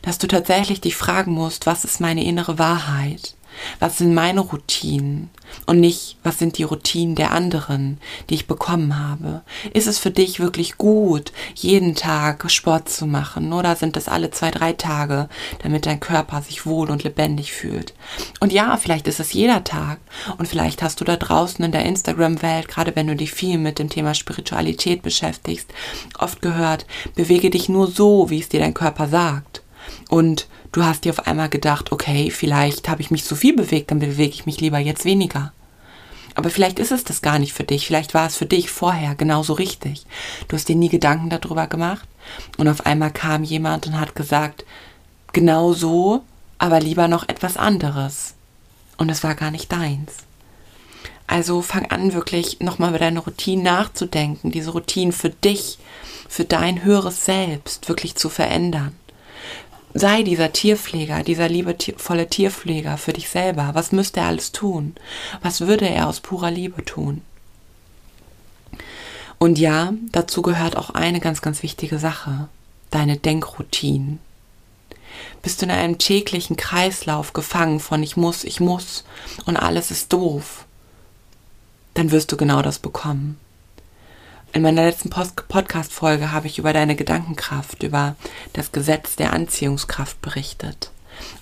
Dass 0.00 0.18
du 0.18 0.26
tatsächlich 0.26 0.80
dich 0.80 0.96
fragen 0.96 1.32
musst, 1.32 1.66
was 1.66 1.84
ist 1.84 2.00
meine 2.00 2.24
innere 2.24 2.58
Wahrheit? 2.58 3.34
Was 3.80 3.98
sind 3.98 4.14
meine 4.14 4.40
Routinen 4.40 5.30
und 5.66 5.80
nicht, 5.80 6.16
was 6.22 6.38
sind 6.38 6.58
die 6.58 6.62
Routinen 6.62 7.14
der 7.14 7.32
anderen, 7.32 7.98
die 8.28 8.34
ich 8.34 8.46
bekommen 8.46 8.98
habe? 8.98 9.42
Ist 9.72 9.86
es 9.86 9.98
für 9.98 10.10
dich 10.10 10.40
wirklich 10.40 10.78
gut, 10.78 11.32
jeden 11.54 11.94
Tag 11.94 12.50
Sport 12.50 12.88
zu 12.88 13.06
machen 13.06 13.52
oder 13.52 13.76
sind 13.76 13.96
es 13.96 14.08
alle 14.08 14.30
zwei, 14.30 14.50
drei 14.50 14.72
Tage, 14.72 15.28
damit 15.62 15.86
dein 15.86 16.00
Körper 16.00 16.42
sich 16.42 16.66
wohl 16.66 16.90
und 16.90 17.04
lebendig 17.04 17.52
fühlt? 17.52 17.94
Und 18.40 18.52
ja, 18.52 18.76
vielleicht 18.76 19.08
ist 19.08 19.20
es 19.20 19.32
jeder 19.32 19.64
Tag 19.64 19.98
und 20.38 20.48
vielleicht 20.48 20.82
hast 20.82 21.00
du 21.00 21.04
da 21.04 21.16
draußen 21.16 21.64
in 21.64 21.72
der 21.72 21.84
Instagram-Welt, 21.84 22.68
gerade 22.68 22.96
wenn 22.96 23.06
du 23.06 23.16
dich 23.16 23.32
viel 23.32 23.58
mit 23.58 23.78
dem 23.78 23.88
Thema 23.88 24.14
Spiritualität 24.14 25.02
beschäftigst, 25.02 25.72
oft 26.18 26.42
gehört, 26.42 26.86
bewege 27.14 27.50
dich 27.50 27.68
nur 27.68 27.86
so, 27.86 28.30
wie 28.30 28.40
es 28.40 28.48
dir 28.48 28.60
dein 28.60 28.74
Körper 28.74 29.08
sagt. 29.08 29.62
Und 30.08 30.46
Du 30.72 30.82
hast 30.82 31.04
dir 31.04 31.12
auf 31.12 31.26
einmal 31.26 31.50
gedacht, 31.50 31.92
okay, 31.92 32.30
vielleicht 32.30 32.88
habe 32.88 33.02
ich 33.02 33.10
mich 33.10 33.24
zu 33.24 33.36
viel 33.36 33.54
bewegt, 33.54 33.90
dann 33.90 33.98
bewege 33.98 34.32
ich 34.32 34.46
mich 34.46 34.58
lieber 34.58 34.78
jetzt 34.78 35.04
weniger. 35.04 35.52
Aber 36.34 36.48
vielleicht 36.48 36.78
ist 36.78 36.92
es 36.92 37.04
das 37.04 37.20
gar 37.20 37.38
nicht 37.38 37.52
für 37.52 37.64
dich. 37.64 37.86
Vielleicht 37.86 38.14
war 38.14 38.26
es 38.26 38.36
für 38.36 38.46
dich 38.46 38.70
vorher 38.70 39.14
genauso 39.14 39.52
richtig. 39.52 40.06
Du 40.48 40.56
hast 40.56 40.66
dir 40.66 40.76
nie 40.76 40.88
Gedanken 40.88 41.28
darüber 41.28 41.66
gemacht. 41.66 42.08
Und 42.56 42.68
auf 42.68 42.86
einmal 42.86 43.10
kam 43.10 43.44
jemand 43.44 43.86
und 43.86 44.00
hat 44.00 44.14
gesagt, 44.14 44.64
genau 45.34 45.74
so, 45.74 46.24
aber 46.56 46.80
lieber 46.80 47.06
noch 47.06 47.28
etwas 47.28 47.58
anderes. 47.58 48.32
Und 48.96 49.10
es 49.10 49.22
war 49.22 49.34
gar 49.34 49.50
nicht 49.50 49.70
deins. 49.70 50.14
Also 51.26 51.60
fang 51.60 51.90
an, 51.90 52.14
wirklich 52.14 52.60
nochmal 52.60 52.90
über 52.90 52.98
deine 52.98 53.20
Routine 53.20 53.62
nachzudenken, 53.62 54.50
diese 54.50 54.70
Routine 54.70 55.12
für 55.12 55.30
dich, 55.30 55.78
für 56.30 56.44
dein 56.44 56.82
höheres 56.82 57.26
Selbst 57.26 57.90
wirklich 57.90 58.14
zu 58.14 58.30
verändern 58.30 58.96
sei 59.94 60.22
dieser 60.22 60.52
Tierpfleger, 60.52 61.22
dieser 61.22 61.48
liebevolle 61.48 62.28
Tierpfleger 62.28 62.96
für 62.98 63.12
dich 63.12 63.28
selber. 63.28 63.70
Was 63.74 63.92
müsste 63.92 64.20
er 64.20 64.26
alles 64.26 64.52
tun? 64.52 64.94
Was 65.42 65.62
würde 65.62 65.88
er 65.88 66.08
aus 66.08 66.20
purer 66.20 66.50
Liebe 66.50 66.84
tun? 66.84 67.22
Und 69.38 69.58
ja, 69.58 69.92
dazu 70.12 70.40
gehört 70.40 70.76
auch 70.76 70.90
eine 70.90 71.20
ganz, 71.20 71.42
ganz 71.42 71.62
wichtige 71.62 71.98
Sache, 71.98 72.48
deine 72.90 73.16
Denkroutinen. 73.16 74.20
Bist 75.42 75.60
du 75.60 75.66
in 75.66 75.72
einem 75.72 75.98
täglichen 75.98 76.56
Kreislauf 76.56 77.32
gefangen 77.32 77.80
von 77.80 78.02
ich 78.02 78.16
muss, 78.16 78.44
ich 78.44 78.60
muss 78.60 79.04
und 79.44 79.56
alles 79.56 79.90
ist 79.90 80.12
doof, 80.12 80.64
dann 81.94 82.10
wirst 82.12 82.30
du 82.32 82.36
genau 82.36 82.62
das 82.62 82.78
bekommen. 82.78 83.38
In 84.54 84.60
meiner 84.60 84.84
letzten 84.84 85.08
Podcast-Folge 85.08 86.30
habe 86.30 86.46
ich 86.46 86.58
über 86.58 86.74
deine 86.74 86.94
Gedankenkraft, 86.94 87.82
über 87.82 88.16
das 88.52 88.70
Gesetz 88.70 89.16
der 89.16 89.32
Anziehungskraft 89.32 90.20
berichtet. 90.20 90.90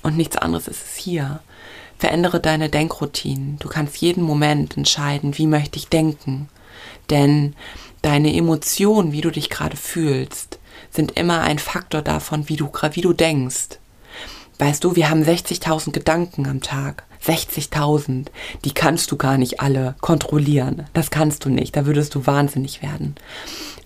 Und 0.04 0.16
nichts 0.16 0.36
anderes 0.36 0.68
ist 0.68 0.84
es 0.86 0.96
hier. 0.96 1.40
Verändere 1.98 2.38
deine 2.38 2.68
Denkroutinen. 2.68 3.58
Du 3.58 3.68
kannst 3.68 3.96
jeden 3.96 4.22
Moment 4.22 4.76
entscheiden, 4.76 5.36
wie 5.38 5.48
möchte 5.48 5.76
ich 5.76 5.88
denken. 5.88 6.48
Denn 7.10 7.56
deine 8.00 8.32
Emotionen, 8.32 9.10
wie 9.10 9.22
du 9.22 9.30
dich 9.30 9.50
gerade 9.50 9.76
fühlst, 9.76 10.60
sind 10.92 11.18
immer 11.18 11.40
ein 11.40 11.58
Faktor 11.58 12.02
davon, 12.02 12.48
wie 12.48 12.56
du, 12.56 12.70
wie 12.92 13.00
du 13.00 13.12
denkst. 13.12 13.80
Weißt 14.60 14.84
du, 14.84 14.94
wir 14.94 15.08
haben 15.08 15.22
60.000 15.22 15.90
Gedanken 15.92 16.46
am 16.46 16.60
Tag. 16.60 17.04
60.000, 17.24 18.26
die 18.62 18.72
kannst 18.72 19.10
du 19.10 19.16
gar 19.16 19.38
nicht 19.38 19.60
alle 19.60 19.94
kontrollieren. 20.02 20.86
Das 20.92 21.10
kannst 21.10 21.46
du 21.46 21.48
nicht, 21.48 21.76
da 21.76 21.86
würdest 21.86 22.14
du 22.14 22.26
wahnsinnig 22.26 22.82
werden. 22.82 23.14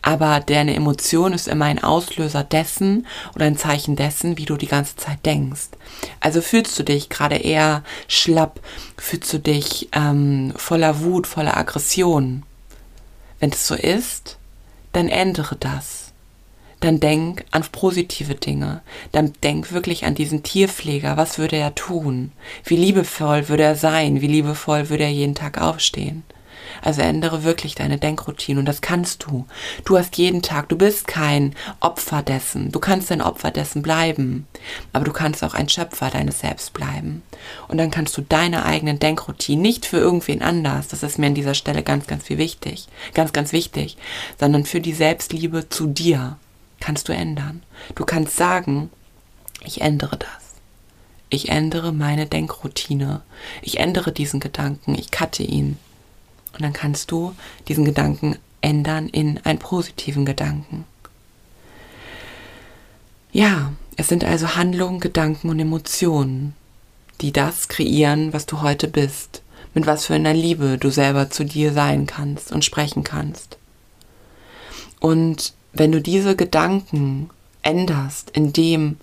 Aber 0.02 0.40
deine 0.40 0.74
Emotion 0.74 1.32
ist 1.32 1.46
immer 1.46 1.66
ein 1.66 1.82
Auslöser 1.82 2.42
dessen 2.42 3.06
oder 3.36 3.44
ein 3.46 3.56
Zeichen 3.56 3.94
dessen, 3.94 4.36
wie 4.36 4.46
du 4.46 4.56
die 4.56 4.66
ganze 4.66 4.96
Zeit 4.96 5.24
denkst. 5.24 5.68
Also 6.18 6.40
fühlst 6.40 6.76
du 6.76 6.82
dich 6.82 7.08
gerade 7.08 7.36
eher 7.36 7.84
schlapp, 8.08 8.58
fühlst 8.96 9.32
du 9.32 9.38
dich 9.38 9.90
ähm, 9.92 10.54
voller 10.56 11.02
Wut, 11.02 11.28
voller 11.28 11.56
Aggression. 11.56 12.42
Wenn 13.38 13.50
es 13.50 13.68
so 13.68 13.76
ist, 13.76 14.38
dann 14.92 15.06
ändere 15.06 15.54
das 15.54 16.03
dann 16.84 17.00
denk 17.00 17.44
an 17.50 17.64
positive 17.72 18.34
Dinge. 18.34 18.82
Dann 19.12 19.32
denk 19.42 19.72
wirklich 19.72 20.04
an 20.04 20.14
diesen 20.14 20.42
Tierpfleger. 20.42 21.16
Was 21.16 21.38
würde 21.38 21.56
er 21.56 21.74
tun? 21.74 22.32
Wie 22.64 22.76
liebevoll 22.76 23.48
würde 23.48 23.62
er 23.62 23.76
sein? 23.76 24.20
Wie 24.20 24.26
liebevoll 24.26 24.90
würde 24.90 25.04
er 25.04 25.10
jeden 25.10 25.34
Tag 25.34 25.60
aufstehen? 25.60 26.24
Also 26.82 27.00
ändere 27.00 27.44
wirklich 27.44 27.74
deine 27.74 27.96
Denkroutine 27.96 28.58
und 28.58 28.66
das 28.66 28.82
kannst 28.82 29.24
du. 29.24 29.46
Du 29.84 29.96
hast 29.96 30.18
jeden 30.18 30.42
Tag, 30.42 30.68
du 30.68 30.76
bist 30.76 31.06
kein 31.06 31.54
Opfer 31.80 32.22
dessen. 32.22 32.70
Du 32.72 32.80
kannst 32.80 33.10
ein 33.10 33.22
Opfer 33.22 33.50
dessen 33.50 33.80
bleiben, 33.80 34.46
aber 34.92 35.04
du 35.04 35.12
kannst 35.12 35.42
auch 35.42 35.54
ein 35.54 35.68
Schöpfer 35.68 36.10
deines 36.10 36.40
Selbst 36.40 36.74
bleiben. 36.74 37.22
Und 37.68 37.78
dann 37.78 37.90
kannst 37.90 38.16
du 38.18 38.22
deine 38.22 38.66
eigenen 38.66 38.98
Denkroutinen 38.98 39.62
nicht 39.62 39.86
für 39.86 39.98
irgendwen 39.98 40.42
anders, 40.42 40.88
das 40.88 41.02
ist 41.02 41.18
mir 41.18 41.28
an 41.28 41.34
dieser 41.34 41.54
Stelle 41.54 41.82
ganz, 41.82 42.06
ganz 42.06 42.24
viel 42.24 42.38
wichtig, 42.38 42.88
ganz, 43.14 43.32
ganz 43.32 43.52
wichtig, 43.52 43.96
sondern 44.38 44.66
für 44.66 44.80
die 44.80 44.94
Selbstliebe 44.94 45.68
zu 45.70 45.86
dir 45.86 46.38
kannst 46.84 47.08
du 47.08 47.14
ändern. 47.14 47.62
Du 47.94 48.04
kannst 48.04 48.36
sagen, 48.36 48.90
ich 49.64 49.80
ändere 49.80 50.18
das. 50.18 50.28
Ich 51.30 51.48
ändere 51.48 51.92
meine 51.92 52.26
Denkroutine. 52.26 53.22
Ich 53.62 53.78
ändere 53.80 54.12
diesen 54.12 54.38
Gedanken. 54.38 54.94
Ich 54.94 55.10
cutte 55.10 55.42
ihn. 55.42 55.78
Und 56.52 56.60
dann 56.60 56.74
kannst 56.74 57.10
du 57.10 57.34
diesen 57.68 57.86
Gedanken 57.86 58.36
ändern 58.60 59.08
in 59.08 59.40
einen 59.44 59.58
positiven 59.58 60.26
Gedanken. 60.26 60.84
Ja, 63.32 63.72
es 63.96 64.08
sind 64.08 64.22
also 64.22 64.54
Handlungen, 64.54 65.00
Gedanken 65.00 65.48
und 65.48 65.58
Emotionen, 65.58 66.54
die 67.22 67.32
das 67.32 67.68
kreieren, 67.68 68.34
was 68.34 68.44
du 68.44 68.60
heute 68.60 68.88
bist, 68.88 69.40
mit 69.72 69.86
was 69.86 70.04
für 70.04 70.14
einer 70.14 70.34
Liebe 70.34 70.76
du 70.76 70.90
selber 70.90 71.30
zu 71.30 71.44
dir 71.44 71.72
sein 71.72 72.04
kannst 72.06 72.52
und 72.52 72.62
sprechen 72.62 73.04
kannst. 73.04 73.56
Und 75.00 75.54
wenn 75.74 75.92
du 75.92 76.00
diese 76.00 76.36
Gedanken 76.36 77.30
änderst, 77.62 78.30
indem 78.30 78.98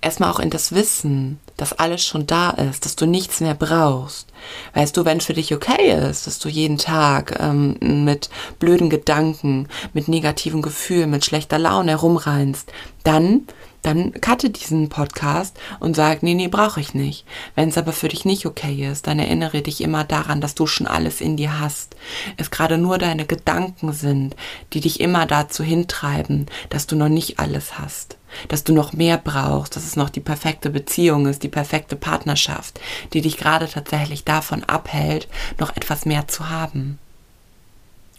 erstmal 0.00 0.30
auch 0.30 0.40
in 0.40 0.50
das 0.50 0.72
Wissen, 0.74 1.40
dass 1.56 1.72
alles 1.72 2.04
schon 2.04 2.26
da 2.26 2.50
ist, 2.50 2.84
dass 2.84 2.94
du 2.94 3.06
nichts 3.06 3.40
mehr 3.40 3.54
brauchst. 3.54 4.28
Weißt 4.74 4.96
du, 4.96 5.04
wenn 5.04 5.18
es 5.18 5.26
für 5.26 5.34
dich 5.34 5.52
okay 5.52 5.90
ist, 6.08 6.26
dass 6.26 6.38
du 6.38 6.48
jeden 6.48 6.78
Tag 6.78 7.36
ähm, 7.40 7.76
mit 7.80 8.30
blöden 8.60 8.90
Gedanken, 8.90 9.68
mit 9.92 10.06
negativen 10.06 10.62
Gefühlen, 10.62 11.10
mit 11.10 11.24
schlechter 11.24 11.58
Laune 11.58 11.92
herumreinst, 11.92 12.72
dann 13.02 13.42
dann 13.82 14.12
cutte 14.20 14.50
diesen 14.50 14.88
Podcast 14.88 15.56
und 15.80 15.96
sag, 15.96 16.22
nee, 16.22 16.34
nee, 16.34 16.48
brauche 16.48 16.80
ich 16.80 16.94
nicht. 16.94 17.24
Wenn 17.54 17.68
es 17.68 17.78
aber 17.78 17.92
für 17.92 18.08
dich 18.08 18.24
nicht 18.24 18.46
okay 18.46 18.90
ist, 18.90 19.06
dann 19.06 19.18
erinnere 19.18 19.62
dich 19.62 19.80
immer 19.80 20.04
daran, 20.04 20.40
dass 20.40 20.54
du 20.54 20.66
schon 20.66 20.86
alles 20.86 21.20
in 21.20 21.36
dir 21.36 21.60
hast. 21.60 21.96
Es 22.36 22.50
gerade 22.50 22.78
nur 22.78 22.98
deine 22.98 23.24
Gedanken 23.24 23.92
sind, 23.92 24.36
die 24.72 24.80
dich 24.80 25.00
immer 25.00 25.26
dazu 25.26 25.62
hintreiben, 25.62 26.46
dass 26.70 26.86
du 26.86 26.96
noch 26.96 27.08
nicht 27.08 27.38
alles 27.38 27.78
hast. 27.78 28.16
Dass 28.48 28.62
du 28.62 28.74
noch 28.74 28.92
mehr 28.92 29.16
brauchst, 29.16 29.74
dass 29.74 29.86
es 29.86 29.96
noch 29.96 30.10
die 30.10 30.20
perfekte 30.20 30.68
Beziehung 30.68 31.26
ist, 31.26 31.42
die 31.42 31.48
perfekte 31.48 31.96
Partnerschaft, 31.96 32.78
die 33.12 33.22
dich 33.22 33.38
gerade 33.38 33.68
tatsächlich 33.68 34.24
davon 34.24 34.64
abhält, 34.64 35.28
noch 35.58 35.74
etwas 35.76 36.04
mehr 36.04 36.28
zu 36.28 36.50
haben. 36.50 36.98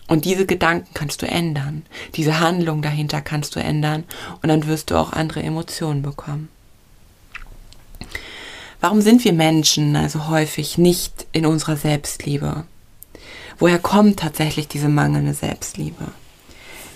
Und 0.09 0.25
diese 0.25 0.47
Gedanken 0.47 0.89
kannst 0.93 1.21
du 1.21 1.27
ändern. 1.27 1.83
Diese 2.15 2.39
Handlung 2.39 2.81
dahinter 2.81 3.21
kannst 3.21 3.55
du 3.55 3.59
ändern 3.59 4.03
und 4.41 4.49
dann 4.49 4.65
wirst 4.65 4.89
du 4.89 4.95
auch 4.97 5.13
andere 5.13 5.43
Emotionen 5.43 6.01
bekommen. 6.01 6.49
Warum 8.81 9.01
sind 9.01 9.23
wir 9.23 9.33
Menschen 9.33 9.95
also 9.95 10.27
häufig 10.27 10.77
nicht 10.77 11.27
in 11.31 11.45
unserer 11.45 11.77
Selbstliebe? 11.77 12.63
Woher 13.59 13.77
kommt 13.77 14.19
tatsächlich 14.19 14.67
diese 14.67 14.89
mangelnde 14.89 15.33
Selbstliebe? 15.33 16.05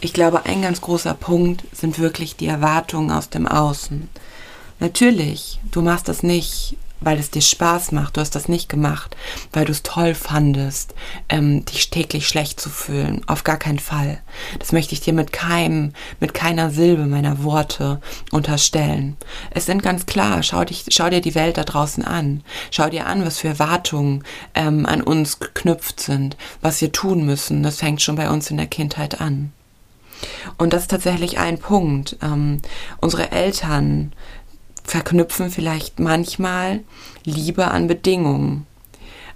Ich 0.02 0.14
glaube, 0.14 0.46
ein 0.46 0.62
ganz 0.62 0.82
großer 0.82 1.14
Punkt 1.14 1.64
sind 1.72 2.00
wirklich 2.00 2.36
die 2.36 2.48
Erwartungen 2.48 3.12
aus 3.12 3.30
dem 3.30 3.48
Außen. 3.48 4.10
Natürlich, 4.80 5.60
du 5.72 5.82
machst 5.82 6.08
das 6.08 6.24
nicht, 6.24 6.78
weil 7.04 7.20
es 7.20 7.32
dir 7.32 7.42
Spaß 7.42 7.92
macht. 7.92 8.18
Du 8.18 8.22
hast 8.22 8.36
das 8.36 8.48
nicht 8.48 8.70
gemacht, 8.70 9.16
weil 9.52 9.66
du 9.66 9.72
es 9.72 9.84
toll 9.84 10.16
fandest, 10.16 10.94
ähm, 11.30 11.66
dich 11.66 11.90
täglich 11.90 12.28
schlecht 12.28 12.60
zu 12.60 12.70
fühlen. 12.70 13.22
Auf 13.28 13.44
gar 13.44 13.58
keinen 13.58 13.80
Fall. 13.80 14.22
Das 14.60 14.72
möchte 14.72 14.94
ich 14.94 15.02
dir 15.02 15.14
mit 15.14 15.32
keinem, 15.32 15.94
mit 16.20 16.34
keiner 16.34 16.70
Silbe 16.70 17.06
meiner 17.06 17.44
Worte 17.44 18.02
unterstellen. 18.32 19.18
Es 19.52 19.66
sind 19.66 19.84
ganz 19.84 20.06
klar, 20.06 20.44
schau, 20.44 20.64
dich, 20.64 20.86
schau 20.90 21.10
dir 21.10 21.22
die 21.22 21.36
Welt 21.36 21.58
da 21.58 21.64
draußen 21.64 22.04
an. 22.04 22.44
Schau 22.72 22.90
dir 22.90 23.08
an, 23.08 23.26
was 23.26 23.40
für 23.40 23.50
Erwartungen 23.50 24.24
ähm, 24.56 24.86
an 24.86 25.02
uns 25.02 25.40
geknüpft 25.40 26.00
sind, 26.00 26.38
was 26.62 26.82
wir 26.82 26.92
tun 26.92 27.26
müssen. 27.26 27.64
Das 27.64 27.78
fängt 27.78 28.02
schon 28.02 28.16
bei 28.16 28.30
uns 28.30 28.50
in 28.52 28.58
der 28.58 28.68
Kindheit 28.68 29.22
an. 29.22 29.52
Und 30.58 30.74
das 30.74 30.84
ist 30.84 30.92
tatsächlich 30.92 31.38
ein 31.38 31.58
Punkt. 31.58 32.18
Ähm, 32.22 32.62
unsere 33.02 33.32
Eltern 33.32 34.14
verknüpfen 34.84 35.50
vielleicht 35.50 36.00
manchmal 36.00 36.82
Liebe 37.24 37.70
an 37.70 37.88
Bedingungen. 37.88 38.66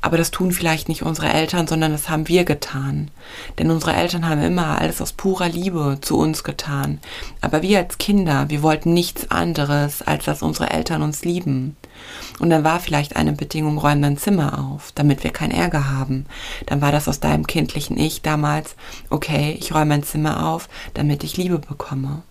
Aber 0.01 0.17
das 0.17 0.31
tun 0.31 0.51
vielleicht 0.51 0.89
nicht 0.89 1.01
unsere 1.01 1.33
Eltern, 1.33 1.67
sondern 1.67 1.91
das 1.91 2.07
haben 2.07 2.27
wir 2.27 2.45
getan. 2.45 3.09
Denn 3.57 3.71
unsere 3.71 3.93
Eltern 3.93 4.29
haben 4.29 4.41
immer 4.41 4.79
alles 4.79 5.01
aus 5.01 5.11
purer 5.11 5.49
Liebe 5.49 5.97
zu 6.01 6.17
uns 6.17 6.43
getan. 6.43 6.99
Aber 7.41 7.61
wir 7.61 7.79
als 7.79 7.97
Kinder, 7.97 8.49
wir 8.49 8.61
wollten 8.61 8.93
nichts 8.93 9.31
anderes, 9.31 10.03
als 10.03 10.25
dass 10.25 10.43
unsere 10.43 10.69
Eltern 10.69 11.01
uns 11.01 11.25
lieben. 11.25 11.75
Und 12.39 12.51
dann 12.51 12.63
war 12.63 12.79
vielleicht 12.79 13.15
eine 13.15 13.33
Bedingung, 13.33 13.79
räum 13.79 14.01
dein 14.01 14.17
Zimmer 14.17 14.59
auf, 14.59 14.91
damit 14.93 15.23
wir 15.23 15.31
keinen 15.31 15.51
Ärger 15.51 15.89
haben. 15.89 16.27
Dann 16.67 16.81
war 16.81 16.91
das 16.91 17.07
aus 17.07 17.19
deinem 17.19 17.47
kindlichen 17.47 17.97
Ich 17.97 18.21
damals, 18.21 18.75
okay, 19.09 19.57
ich 19.59 19.73
räume 19.73 19.87
mein 19.87 20.03
Zimmer 20.03 20.47
auf, 20.47 20.69
damit 20.93 21.23
ich 21.23 21.37
Liebe 21.37 21.57
bekomme. 21.57 22.21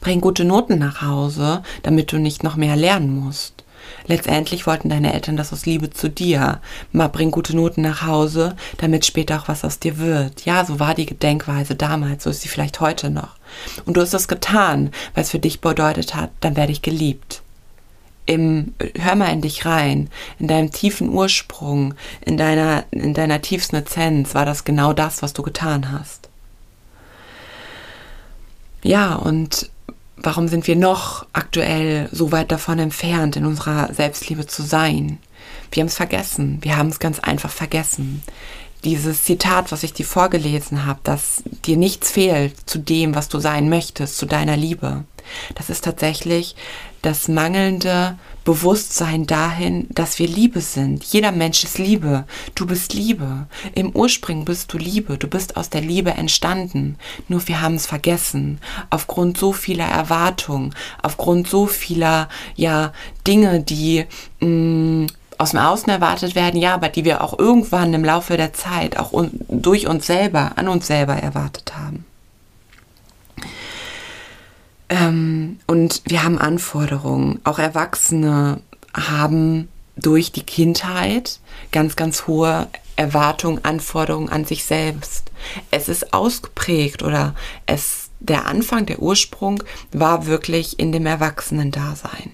Bring 0.00 0.20
gute 0.20 0.44
Noten 0.44 0.78
nach 0.78 1.02
Hause, 1.02 1.62
damit 1.82 2.12
du 2.12 2.18
nicht 2.18 2.42
noch 2.42 2.56
mehr 2.56 2.76
lernen 2.76 3.18
musst. 3.18 3.62
Letztendlich 4.06 4.66
wollten 4.66 4.88
deine 4.88 5.12
Eltern 5.12 5.36
das 5.36 5.52
aus 5.52 5.66
Liebe 5.66 5.90
zu 5.90 6.08
dir. 6.08 6.60
Mal 6.92 7.08
bring 7.08 7.30
gute 7.30 7.54
Noten 7.54 7.82
nach 7.82 8.02
Hause, 8.02 8.56
damit 8.78 9.06
später 9.06 9.38
auch 9.38 9.48
was 9.48 9.64
aus 9.64 9.78
dir 9.78 9.98
wird. 9.98 10.44
Ja, 10.44 10.64
so 10.64 10.80
war 10.80 10.94
die 10.94 11.06
Gedenkweise 11.06 11.74
damals, 11.74 12.24
so 12.24 12.30
ist 12.30 12.42
sie 12.42 12.48
vielleicht 12.48 12.80
heute 12.80 13.10
noch. 13.10 13.36
Und 13.84 13.96
du 13.96 14.00
hast 14.00 14.14
das 14.14 14.28
getan, 14.28 14.90
weil 15.14 15.24
es 15.24 15.30
für 15.30 15.38
dich 15.38 15.60
bedeutet 15.60 16.14
hat, 16.14 16.30
dann 16.40 16.56
werde 16.56 16.72
ich 16.72 16.82
geliebt. 16.82 17.42
Im, 18.24 18.74
hör 18.98 19.16
mal 19.16 19.32
in 19.32 19.40
dich 19.40 19.66
rein, 19.66 20.08
in 20.38 20.46
deinem 20.46 20.70
tiefen 20.70 21.08
Ursprung, 21.08 21.94
in 22.20 22.36
deiner, 22.36 22.84
in 22.92 23.14
deiner 23.14 23.42
tiefsten 23.42 23.76
Essenz 23.76 24.34
war 24.34 24.46
das 24.46 24.64
genau 24.64 24.92
das, 24.92 25.22
was 25.22 25.32
du 25.32 25.42
getan 25.42 25.90
hast. 25.90 26.28
Ja, 28.82 29.14
und 29.14 29.70
warum 30.16 30.48
sind 30.48 30.66
wir 30.66 30.76
noch 30.76 31.26
aktuell 31.32 32.08
so 32.12 32.32
weit 32.32 32.52
davon 32.52 32.78
entfernt, 32.78 33.36
in 33.36 33.46
unserer 33.46 33.92
Selbstliebe 33.92 34.46
zu 34.46 34.62
sein? 34.62 35.18
Wir 35.70 35.82
haben 35.82 35.88
es 35.88 35.96
vergessen. 35.96 36.58
Wir 36.62 36.76
haben 36.76 36.88
es 36.88 36.98
ganz 36.98 37.18
einfach 37.18 37.50
vergessen. 37.50 38.22
Dieses 38.84 39.22
Zitat, 39.22 39.70
was 39.70 39.84
ich 39.84 39.92
dir 39.92 40.04
vorgelesen 40.06 40.86
habe, 40.86 41.00
dass 41.04 41.44
dir 41.64 41.76
nichts 41.76 42.10
fehlt 42.10 42.54
zu 42.68 42.78
dem, 42.78 43.14
was 43.14 43.28
du 43.28 43.38
sein 43.38 43.68
möchtest, 43.68 44.18
zu 44.18 44.26
deiner 44.26 44.56
Liebe. 44.56 45.04
Das 45.54 45.70
ist 45.70 45.84
tatsächlich 45.84 46.56
das 47.00 47.28
mangelnde 47.28 48.18
Bewusstsein 48.44 49.26
dahin, 49.26 49.86
dass 49.90 50.18
wir 50.18 50.26
Liebe 50.26 50.60
sind. 50.60 51.04
Jeder 51.04 51.32
Mensch 51.32 51.62
ist 51.62 51.78
Liebe. 51.78 52.24
Du 52.54 52.66
bist 52.66 52.92
Liebe. 52.94 53.46
Im 53.74 53.94
Ursprung 53.94 54.44
bist 54.44 54.72
du 54.72 54.78
Liebe. 54.78 55.16
Du 55.18 55.28
bist 55.28 55.56
aus 55.56 55.70
der 55.70 55.80
Liebe 55.80 56.10
entstanden. 56.10 56.96
Nur 57.28 57.46
wir 57.46 57.60
haben 57.60 57.76
es 57.76 57.86
vergessen. 57.86 58.60
Aufgrund 58.90 59.38
so 59.38 59.52
vieler 59.52 59.86
Erwartungen, 59.86 60.74
aufgrund 61.02 61.48
so 61.48 61.66
vieler, 61.66 62.28
ja, 62.56 62.92
Dinge, 63.26 63.60
die, 63.60 64.06
mh, 64.40 64.48
mm, 64.48 65.06
aus 65.38 65.50
dem 65.50 65.60
Außen 65.60 65.88
erwartet 65.88 66.34
werden, 66.34 66.60
ja, 66.60 66.74
aber 66.74 66.88
die 66.88 67.04
wir 67.04 67.22
auch 67.22 67.38
irgendwann 67.38 67.94
im 67.94 68.04
Laufe 68.04 68.36
der 68.36 68.52
Zeit 68.52 68.96
auch 68.96 69.12
un 69.12 69.40
durch 69.48 69.88
uns 69.88 70.06
selber, 70.06 70.52
an 70.56 70.68
uns 70.68 70.86
selber 70.86 71.14
erwartet 71.14 71.72
haben. 71.76 72.04
Ähm, 74.88 75.51
und 75.72 76.02
wir 76.04 76.22
haben 76.22 76.36
Anforderungen. 76.36 77.40
Auch 77.44 77.58
Erwachsene 77.58 78.60
haben 78.92 79.68
durch 79.96 80.30
die 80.30 80.42
Kindheit 80.42 81.40
ganz, 81.70 81.96
ganz 81.96 82.26
hohe 82.26 82.66
Erwartungen, 82.96 83.64
Anforderungen 83.64 84.28
an 84.28 84.44
sich 84.44 84.66
selbst. 84.66 85.32
Es 85.70 85.88
ist 85.88 86.12
ausgeprägt 86.12 87.02
oder 87.02 87.34
es, 87.64 88.10
der 88.20 88.44
Anfang, 88.44 88.84
der 88.84 89.00
Ursprung 89.00 89.62
war 89.92 90.26
wirklich 90.26 90.78
in 90.78 90.92
dem 90.92 91.06
Erwachsenen-Dasein. 91.06 92.32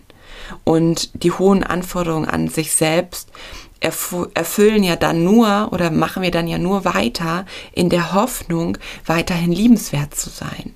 Und 0.64 1.22
die 1.22 1.30
hohen 1.30 1.62
Anforderungen 1.62 2.28
an 2.28 2.48
sich 2.48 2.72
selbst 2.72 3.30
erfüllen 3.78 4.82
ja 4.82 4.96
dann 4.96 5.22
nur 5.22 5.68
oder 5.70 5.92
machen 5.92 6.24
wir 6.24 6.32
dann 6.32 6.48
ja 6.48 6.58
nur 6.58 6.84
weiter 6.84 7.46
in 7.70 7.88
der 7.88 8.14
Hoffnung, 8.14 8.78
weiterhin 9.06 9.52
liebenswert 9.52 10.16
zu 10.16 10.28
sein. 10.28 10.74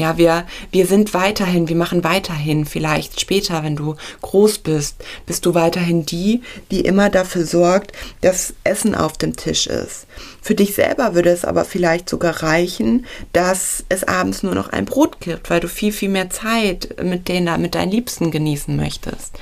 Ja, 0.00 0.16
wir, 0.16 0.46
wir 0.70 0.86
sind 0.86 1.12
weiterhin, 1.12 1.68
wir 1.68 1.76
machen 1.76 2.04
weiterhin, 2.04 2.64
vielleicht 2.64 3.20
später, 3.20 3.62
wenn 3.62 3.76
du 3.76 3.96
groß 4.22 4.58
bist, 4.58 4.96
bist 5.26 5.44
du 5.44 5.54
weiterhin 5.54 6.06
die, 6.06 6.40
die 6.70 6.80
immer 6.80 7.10
dafür 7.10 7.44
sorgt, 7.44 7.92
dass 8.22 8.54
Essen 8.64 8.94
auf 8.94 9.18
dem 9.18 9.36
Tisch 9.36 9.66
ist. 9.66 10.06
Für 10.40 10.54
dich 10.54 10.74
selber 10.74 11.14
würde 11.14 11.28
es 11.28 11.44
aber 11.44 11.66
vielleicht 11.66 12.08
sogar 12.08 12.42
reichen, 12.42 13.04
dass 13.34 13.84
es 13.90 14.04
abends 14.04 14.42
nur 14.42 14.54
noch 14.54 14.70
ein 14.70 14.86
Brot 14.86 15.20
gibt, 15.20 15.50
weil 15.50 15.60
du 15.60 15.68
viel, 15.68 15.92
viel 15.92 16.08
mehr 16.08 16.30
Zeit 16.30 16.96
mit 17.02 17.28
denen, 17.28 17.60
mit 17.60 17.74
deinen 17.74 17.92
Liebsten 17.92 18.30
genießen 18.30 18.74
möchtest. 18.74 19.38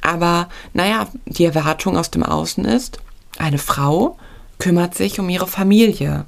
Aber 0.00 0.48
naja, 0.72 1.08
die 1.26 1.44
Erwartung 1.44 1.96
aus 1.96 2.10
dem 2.10 2.24
Außen 2.24 2.64
ist, 2.64 2.98
eine 3.38 3.58
Frau 3.58 4.18
kümmert 4.58 4.96
sich 4.96 5.20
um 5.20 5.28
ihre 5.28 5.46
Familie. 5.46 6.26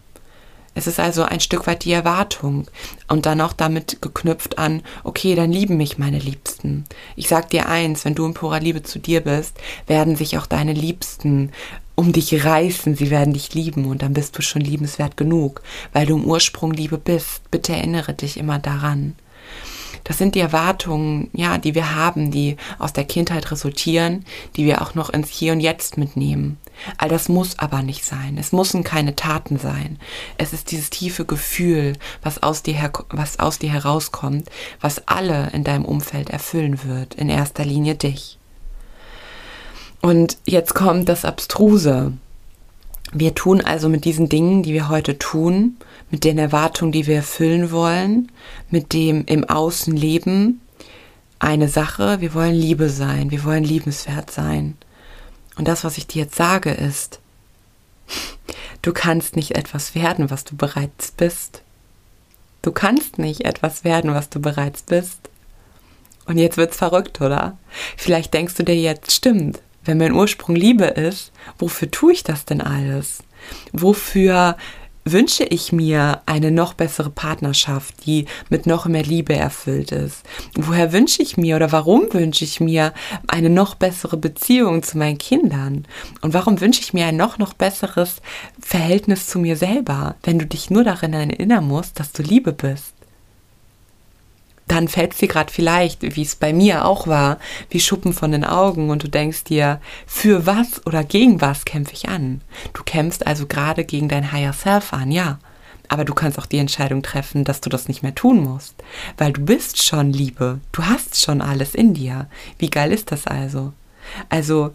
Es 0.74 0.86
ist 0.86 0.98
also 0.98 1.22
ein 1.22 1.40
Stück 1.40 1.66
weit 1.66 1.84
die 1.84 1.92
Erwartung 1.92 2.66
und 3.08 3.26
dann 3.26 3.40
auch 3.40 3.52
damit 3.52 4.02
geknüpft 4.02 4.58
an, 4.58 4.82
okay, 5.04 5.34
dann 5.34 5.52
lieben 5.52 5.76
mich 5.76 5.98
meine 5.98 6.18
Liebsten. 6.18 6.84
Ich 7.16 7.28
sag 7.28 7.50
dir 7.50 7.68
eins, 7.68 8.04
wenn 8.04 8.14
du 8.14 8.26
in 8.26 8.34
purer 8.34 8.60
Liebe 8.60 8.82
zu 8.82 8.98
dir 8.98 9.20
bist, 9.20 9.56
werden 9.86 10.16
sich 10.16 10.36
auch 10.38 10.46
deine 10.46 10.72
Liebsten 10.72 11.52
um 11.94 12.12
dich 12.12 12.44
reißen, 12.44 12.96
sie 12.96 13.10
werden 13.10 13.34
dich 13.34 13.54
lieben 13.54 13.86
und 13.86 14.02
dann 14.02 14.14
bist 14.14 14.36
du 14.36 14.42
schon 14.42 14.62
liebenswert 14.62 15.16
genug, 15.16 15.62
weil 15.92 16.06
du 16.06 16.16
im 16.16 16.24
Ursprung 16.24 16.72
Liebe 16.72 16.98
bist. 16.98 17.48
Bitte 17.50 17.72
erinnere 17.72 18.14
dich 18.14 18.36
immer 18.36 18.58
daran. 18.58 19.14
Das 20.02 20.18
sind 20.18 20.34
die 20.34 20.40
Erwartungen, 20.40 21.30
ja, 21.32 21.56
die 21.56 21.74
wir 21.74 21.94
haben, 21.94 22.30
die 22.30 22.56
aus 22.78 22.92
der 22.92 23.04
Kindheit 23.04 23.50
resultieren, 23.50 24.24
die 24.56 24.66
wir 24.66 24.82
auch 24.82 24.94
noch 24.94 25.08
ins 25.10 25.30
Hier 25.30 25.52
und 25.52 25.60
Jetzt 25.60 25.96
mitnehmen. 25.96 26.58
All 26.98 27.08
das 27.08 27.28
muss 27.28 27.58
aber 27.58 27.82
nicht 27.82 28.04
sein. 28.04 28.36
Es 28.38 28.52
müssen 28.52 28.84
keine 28.84 29.16
Taten 29.16 29.58
sein. 29.58 29.98
Es 30.38 30.52
ist 30.52 30.70
dieses 30.70 30.90
tiefe 30.90 31.24
Gefühl, 31.24 31.94
was 32.22 32.42
aus 32.42 32.62
dir, 32.62 32.74
her 32.74 32.92
was 33.10 33.38
aus 33.38 33.58
dir 33.58 33.72
herauskommt, 33.72 34.50
was 34.80 35.06
alle 35.08 35.50
in 35.52 35.64
deinem 35.64 35.84
Umfeld 35.84 36.30
erfüllen 36.30 36.84
wird, 36.84 37.14
in 37.14 37.28
erster 37.28 37.64
Linie 37.64 37.94
dich. 37.94 38.38
Und 40.00 40.36
jetzt 40.46 40.74
kommt 40.74 41.08
das 41.08 41.24
Abstruse. 41.24 42.12
Wir 43.12 43.34
tun 43.34 43.60
also 43.60 43.88
mit 43.88 44.04
diesen 44.04 44.28
Dingen, 44.28 44.62
die 44.62 44.72
wir 44.72 44.88
heute 44.88 45.18
tun, 45.18 45.76
mit 46.10 46.24
den 46.24 46.36
Erwartungen, 46.36 46.92
die 46.92 47.06
wir 47.06 47.16
erfüllen 47.16 47.70
wollen, 47.70 48.30
mit 48.70 48.92
dem 48.92 49.24
im 49.26 49.44
Außen 49.44 49.96
leben, 49.96 50.60
eine 51.38 51.68
Sache, 51.68 52.20
wir 52.20 52.34
wollen 52.34 52.54
Liebe 52.54 52.88
sein, 52.88 53.30
wir 53.30 53.44
wollen 53.44 53.64
liebenswert 53.64 54.30
sein. 54.30 54.76
Und 55.56 55.68
das, 55.68 55.84
was 55.84 55.98
ich 55.98 56.06
dir 56.06 56.24
jetzt 56.24 56.36
sage, 56.36 56.70
ist, 56.70 57.20
du 58.82 58.92
kannst 58.92 59.36
nicht 59.36 59.52
etwas 59.56 59.94
werden, 59.94 60.30
was 60.30 60.44
du 60.44 60.56
bereits 60.56 61.12
bist. 61.12 61.62
Du 62.62 62.72
kannst 62.72 63.18
nicht 63.18 63.44
etwas 63.44 63.84
werden, 63.84 64.14
was 64.14 64.30
du 64.30 64.40
bereits 64.40 64.82
bist. 64.82 65.18
Und 66.26 66.38
jetzt 66.38 66.56
wird's 66.56 66.76
verrückt, 66.76 67.20
oder? 67.20 67.58
Vielleicht 67.96 68.32
denkst 68.32 68.54
du 68.54 68.62
dir 68.62 68.76
jetzt, 68.76 69.12
stimmt, 69.12 69.60
wenn 69.84 69.98
mein 69.98 70.12
Ursprung 70.12 70.56
Liebe 70.56 70.86
ist, 70.86 71.32
wofür 71.58 71.90
tue 71.90 72.12
ich 72.14 72.22
das 72.22 72.46
denn 72.46 72.62
alles? 72.62 73.22
Wofür 73.72 74.56
wünsche 75.04 75.44
ich 75.44 75.72
mir 75.72 76.22
eine 76.26 76.50
noch 76.50 76.74
bessere 76.74 77.10
Partnerschaft, 77.10 78.06
die 78.06 78.26
mit 78.48 78.66
noch 78.66 78.86
mehr 78.86 79.02
Liebe 79.02 79.34
erfüllt 79.34 79.92
ist? 79.92 80.22
Woher 80.54 80.92
wünsche 80.92 81.22
ich 81.22 81.36
mir 81.36 81.56
oder 81.56 81.72
warum 81.72 82.12
wünsche 82.12 82.44
ich 82.44 82.60
mir 82.60 82.92
eine 83.26 83.50
noch 83.50 83.74
bessere 83.74 84.16
Beziehung 84.16 84.82
zu 84.82 84.98
meinen 84.98 85.18
Kindern? 85.18 85.86
Und 86.22 86.34
warum 86.34 86.60
wünsche 86.60 86.80
ich 86.80 86.94
mir 86.94 87.06
ein 87.06 87.16
noch, 87.16 87.38
noch 87.38 87.52
besseres 87.52 88.22
Verhältnis 88.58 89.26
zu 89.26 89.38
mir 89.38 89.56
selber, 89.56 90.16
wenn 90.22 90.38
du 90.38 90.46
dich 90.46 90.70
nur 90.70 90.84
daran 90.84 91.12
erinnern 91.12 91.66
musst, 91.66 92.00
dass 92.00 92.12
du 92.12 92.22
Liebe 92.22 92.52
bist? 92.52 92.93
Dann 94.66 94.88
fällt 94.88 95.20
dir 95.20 95.28
gerade 95.28 95.52
vielleicht, 95.52 96.02
wie 96.02 96.22
es 96.22 96.36
bei 96.36 96.52
mir 96.52 96.86
auch 96.86 97.06
war, 97.06 97.38
wie 97.70 97.80
Schuppen 97.80 98.12
von 98.12 98.32
den 98.32 98.44
Augen 98.44 98.90
und 98.90 99.02
du 99.02 99.08
denkst 99.08 99.44
dir, 99.44 99.80
für 100.06 100.46
was 100.46 100.86
oder 100.86 101.04
gegen 101.04 101.40
was 101.40 101.64
kämpfe 101.64 101.92
ich 101.92 102.08
an? 102.08 102.40
Du 102.72 102.82
kämpfst 102.82 103.26
also 103.26 103.46
gerade 103.46 103.84
gegen 103.84 104.08
dein 104.08 104.32
Higher 104.32 104.52
Self 104.52 104.92
an, 104.92 105.12
ja. 105.12 105.38
Aber 105.88 106.06
du 106.06 106.14
kannst 106.14 106.38
auch 106.38 106.46
die 106.46 106.58
Entscheidung 106.58 107.02
treffen, 107.02 107.44
dass 107.44 107.60
du 107.60 107.68
das 107.68 107.88
nicht 107.88 108.02
mehr 108.02 108.14
tun 108.14 108.42
musst. 108.42 108.74
Weil 109.18 109.34
du 109.34 109.42
bist 109.42 109.82
schon 109.82 110.12
Liebe. 110.12 110.60
Du 110.72 110.84
hast 110.84 111.20
schon 111.20 111.42
alles 111.42 111.74
in 111.74 111.92
dir. 111.92 112.26
Wie 112.58 112.70
geil 112.70 112.90
ist 112.90 113.12
das 113.12 113.26
also? 113.26 113.74
Also, 114.30 114.72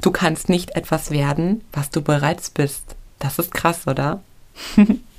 du 0.00 0.12
kannst 0.12 0.48
nicht 0.48 0.76
etwas 0.76 1.10
werden, 1.10 1.64
was 1.72 1.90
du 1.90 2.00
bereits 2.00 2.48
bist. 2.48 2.94
Das 3.18 3.40
ist 3.40 3.52
krass, 3.52 3.88
oder? 3.88 4.22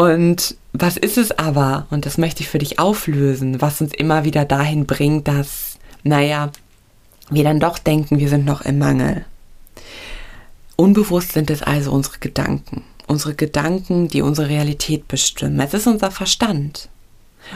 Und 0.00 0.54
was 0.72 0.96
ist 0.96 1.18
es 1.18 1.32
aber, 1.32 1.88
und 1.90 2.06
das 2.06 2.18
möchte 2.18 2.40
ich 2.44 2.48
für 2.48 2.60
dich 2.60 2.78
auflösen, 2.78 3.60
was 3.60 3.80
uns 3.80 3.92
immer 3.92 4.22
wieder 4.22 4.44
dahin 4.44 4.86
bringt, 4.86 5.26
dass, 5.26 5.76
naja, 6.04 6.52
wir 7.30 7.42
dann 7.42 7.58
doch 7.58 7.78
denken, 7.78 8.20
wir 8.20 8.28
sind 8.28 8.44
noch 8.44 8.60
im 8.60 8.78
Mangel. 8.78 9.24
Unbewusst 10.76 11.32
sind 11.32 11.50
es 11.50 11.64
also 11.64 11.90
unsere 11.90 12.18
Gedanken. 12.20 12.84
Unsere 13.08 13.34
Gedanken, 13.34 14.06
die 14.06 14.22
unsere 14.22 14.48
Realität 14.48 15.08
bestimmen. 15.08 15.58
Es 15.58 15.74
ist 15.74 15.88
unser 15.88 16.12
Verstand. 16.12 16.88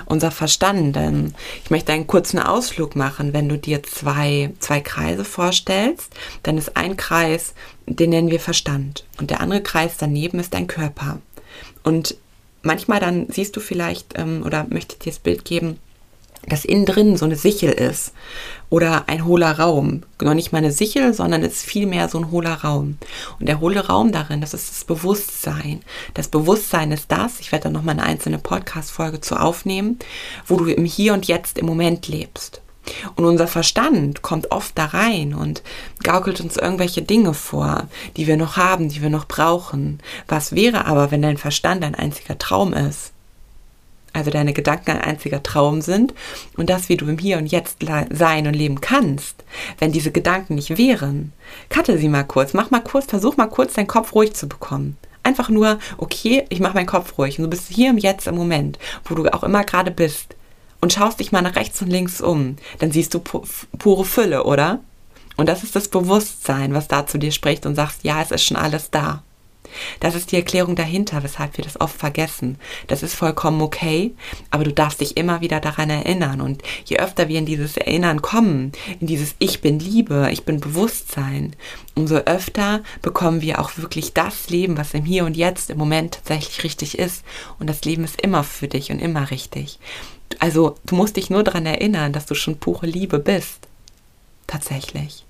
Unser 0.07 0.33
Verstand. 0.33 0.96
Denn 0.96 1.35
ich 1.62 1.70
möchte 1.70 1.92
einen 1.92 2.09
kurzen 2.09 2.40
Ausflug 2.40 2.96
machen. 2.96 3.33
Wenn 3.33 3.48
du 3.48 3.57
dir 3.57 3.85
zwei, 3.85 4.52
zwei 4.59 4.81
Kreise 4.81 5.24
vorstellst, 5.24 6.12
dann 6.42 6.59
ist 6.59 6.76
ein 6.76 6.96
Kreis, 6.96 7.55
den 7.87 8.11
nennen 8.11 8.33
wir 8.33 8.40
Verstand. 8.40 9.05
Und 9.20 9.31
der 9.31 9.40
andere 9.40 9.62
Kreis 9.62 9.96
daneben 9.96 10.40
ist 10.40 10.55
dein 10.55 10.66
Körper. 10.66 11.20
Und 11.85 12.16
manchmal 12.62 13.01
dann 13.01 13.27
siehst 13.29 13.57
du 13.57 13.61
vielleicht 13.61 14.18
ähm, 14.18 14.42
oder 14.44 14.66
möchte 14.70 14.98
dir 14.98 15.11
das 15.11 15.18
Bild 15.18 15.44
geben, 15.44 15.79
dass 16.48 16.64
innen 16.64 16.87
drin 16.87 17.16
so 17.16 17.25
eine 17.25 17.37
Sichel 17.37 17.70
ist 17.70 18.12
oder 18.68 19.09
ein 19.09 19.25
hohler 19.25 19.59
Raum. 19.59 20.03
Noch 20.20 20.35
nicht 20.35 20.53
mal 20.53 20.59
eine 20.59 20.72
Sichel, 20.72 21.14
sondern 21.14 21.42
es 21.42 21.55
ist 21.55 21.64
vielmehr 21.64 22.09
so 22.09 22.18
ein 22.18 22.31
hohler 22.31 22.55
Raum. 22.55 22.98
Und 23.38 23.48
der 23.48 23.61
hohle 23.61 23.87
Raum 23.87 24.12
darin, 24.12 24.40
das 24.40 24.55
ist 24.55 24.70
das 24.70 24.85
Bewusstsein. 24.85 25.83
Das 26.14 26.29
Bewusstsein 26.29 26.90
ist 26.90 27.12
das, 27.12 27.38
ich 27.38 27.53
werde 27.53 27.64
da 27.64 27.70
nochmal 27.70 27.98
eine 27.98 28.05
einzelne 28.05 28.38
Podcast-Folge 28.38 29.20
zu 29.20 29.37
aufnehmen, 29.37 29.98
wo 30.46 30.57
du 30.57 30.66
im 30.66 30.85
Hier 30.85 31.12
und 31.12 31.27
Jetzt 31.27 31.59
im 31.59 31.66
Moment 31.66 32.09
lebst. 32.09 32.62
Und 33.16 33.25
unser 33.25 33.47
Verstand 33.47 34.23
kommt 34.23 34.51
oft 34.51 34.77
da 34.77 34.87
rein 34.87 35.35
und 35.35 35.62
gaukelt 36.03 36.40
uns 36.40 36.57
irgendwelche 36.57 37.03
Dinge 37.03 37.35
vor, 37.35 37.88
die 38.16 38.27
wir 38.27 38.37
noch 38.37 38.57
haben, 38.57 38.88
die 38.88 39.03
wir 39.03 39.11
noch 39.11 39.27
brauchen. 39.27 40.01
Was 40.29 40.55
wäre 40.55 40.87
aber, 40.87 41.11
wenn 41.11 41.23
dein 41.23 41.38
Verstand 41.38 41.85
ein 41.85 41.95
einziger 41.95 42.38
Traum 42.38 42.73
ist? 42.73 43.12
Also 44.14 44.31
deine 44.31 44.53
Gedanken 44.53 44.90
ein 44.90 45.01
einziger 45.01 45.42
Traum 45.42 45.81
sind 45.81 46.12
und 46.57 46.68
das, 46.68 46.90
wie 46.90 46.99
du 46.99 47.07
im 47.07 47.16
Hier 47.16 47.38
und 47.38 47.47
Jetzt 47.47 47.79
sein 48.11 48.47
und 48.47 48.55
leben 48.55 48.81
kannst, 48.81 49.37
wenn 49.79 49.92
diese 49.92 50.12
Gedanken 50.12 50.55
nicht 50.55 50.77
wären. 50.77 51.33
Cutte 51.71 51.97
sie 51.97 52.09
mal 52.09 52.25
kurz, 52.25 52.53
mach 52.53 52.71
mal 52.71 52.81
kurz, 52.81 53.07
versuch 53.07 53.38
mal 53.38 53.47
kurz 53.47 53.73
deinen 53.73 53.87
Kopf 53.87 54.14
ruhig 54.14 54.35
zu 54.35 54.49
bekommen. 54.49 54.99
Einfach 55.23 55.49
nur, 55.49 55.79
okay, 55.97 56.45
ich 56.51 56.61
mach 56.61 56.75
meinen 56.75 56.87
Kopf 56.87 57.16
ruhig 57.16 57.38
und 57.38 57.45
du 57.45 57.51
bist 57.51 57.68
hier 57.68 57.88
im 57.88 57.97
Jetzt 57.97 58.27
im 58.27 58.35
Moment, 58.35 58.79
wo 59.05 59.14
du 59.14 59.33
auch 59.33 59.45
immer 59.45 59.64
gerade 59.64 59.90
bist 59.90 60.37
und 60.83 60.92
schaust 60.92 61.21
dich 61.21 61.33
mal 61.33 61.40
nach 61.40 61.57
rechts 61.57 61.81
und 61.81 61.88
links 61.88 62.21
um, 62.21 62.57
dann 62.81 62.92
siehst 62.92 63.14
du 63.14 63.21
pu 63.21 63.42
pure 63.79 64.05
Fülle, 64.05 64.45
oder? 64.45 64.81
Und 65.38 65.49
das 65.49 65.62
ist 65.62 65.75
das 65.75 65.88
Bewusstsein, 65.88 66.75
was 66.75 66.88
da 66.88 67.07
zu 67.07 67.16
dir 67.16 67.33
spricht 67.33 67.64
und 67.64 67.75
sagst, 67.75 68.05
ja, 68.05 68.21
es 68.21 68.31
ist 68.31 68.45
schon 68.45 68.59
alles 68.59 68.90
da. 68.90 69.23
Das 70.01 70.14
ist 70.14 70.33
die 70.33 70.37
Erklärung 70.37 70.77
dahinter, 70.77 71.23
weshalb 71.23 71.57
wir 71.57 71.64
das 71.64 71.81
oft 71.81 71.97
vergessen. 71.97 72.59
Das 72.87 73.03
ist 73.03 73.14
vollkommen 73.14 73.61
okay, 73.61 74.14
aber 74.51 74.64
du 74.64 74.73
darfst 74.73 75.01
dich 75.01 75.16
immer 75.16 75.40
wieder 75.40 75.61
daran 75.61 75.90
erinnern. 75.90 76.40
Und 76.40 76.62
je 76.85 76.99
öfter 76.99 77.29
wir 77.29 77.38
in 77.38 77.47
dieses 77.47 77.77
Erinnern 77.77 78.23
kommen, 78.23 78.73
in 79.01 79.07
dieses 79.07 79.35
Ich 79.38 79.61
bin 79.61 79.79
Liebe, 79.79 80.29
ich 80.33 80.45
bin 80.45 80.61
Bewusstsein, 80.61 81.55
umso 81.95 82.16
öfter 82.16 82.83
bekommen 83.03 83.40
wir 83.42 83.61
auch 83.61 83.77
wirklich 83.77 84.12
das 84.12 84.51
Leben, 84.51 84.77
was 84.77 84.95
im 84.95 85.05
Hier 85.05 85.25
und 85.25 85.37
Jetzt 85.37 85.71
im 85.71 85.79
Moment 85.79 86.14
tatsächlich 86.14 86.64
richtig 86.64 86.99
ist. 86.99 87.25
Und 87.59 87.68
das 87.68 87.85
Leben 87.85 88.05
ist 88.05 88.21
immer 88.21 88.45
für 88.45 88.68
dich 88.68 88.90
und 88.90 88.99
immer 88.99 89.31
richtig. 89.31 89.79
Also 90.38 90.77
du 90.87 90.95
musst 90.97 91.16
dich 91.16 91.31
nur 91.31 91.42
daran 91.42 91.66
erinnern, 91.66 92.12
dass 92.12 92.27
du 92.27 92.35
schon 92.35 92.59
pure 92.59 92.87
Liebe 92.87 93.18
bist. 93.18 93.68
Tatsächlich. 94.47 95.25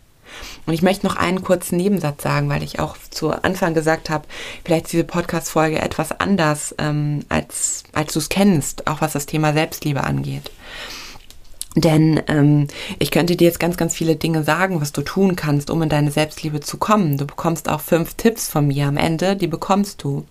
Und 0.67 0.75
ich 0.75 0.83
möchte 0.83 1.07
noch 1.07 1.17
einen 1.17 1.43
kurzen 1.43 1.77
Nebensatz 1.77 2.23
sagen, 2.23 2.49
weil 2.49 2.63
ich 2.63 2.79
auch 2.79 2.97
zu 3.11 3.31
Anfang 3.31 3.75
gesagt 3.75 4.11
habe, 4.11 4.27
vielleicht 4.65 4.87
ist 4.87 4.93
diese 4.93 5.05
Podcast-Folge 5.05 5.81
etwas 5.81 6.13
anders, 6.13 6.75
ähm, 6.79 7.21
als, 7.29 7.85
als 7.93 8.13
du 8.13 8.19
es 8.19 8.29
kennst, 8.29 8.87
auch 8.87 9.01
was 9.01 9.13
das 9.13 9.27
Thema 9.27 9.53
Selbstliebe 9.53 10.05
angeht. 10.05 10.51
Denn 11.75 12.21
ähm, 12.29 12.69
ich 12.99 13.11
könnte 13.11 13.35
dir 13.35 13.47
jetzt 13.47 13.61
ganz, 13.61 13.79
ganz 13.79 13.95
viele 13.95 14.17
Dinge 14.17 14.45
sagen, 14.45 14.81
was 14.83 14.93
du 14.93 15.01
tun 15.01 15.37
kannst, 15.37 15.71
um 15.71 15.81
in 15.81 15.89
deine 15.89 16.11
Selbstliebe 16.11 16.61
zu 16.61 16.77
kommen. 16.77 17.17
Du 17.17 17.27
bekommst 17.27 17.69
auch 17.69 17.81
fünf 17.81 18.15
Tipps 18.15 18.49
von 18.49 18.67
mir 18.67 18.87
am 18.87 18.99
Ende, 18.99 19.37
die 19.37 19.47
bekommst 19.47 20.03
du. 20.03 20.27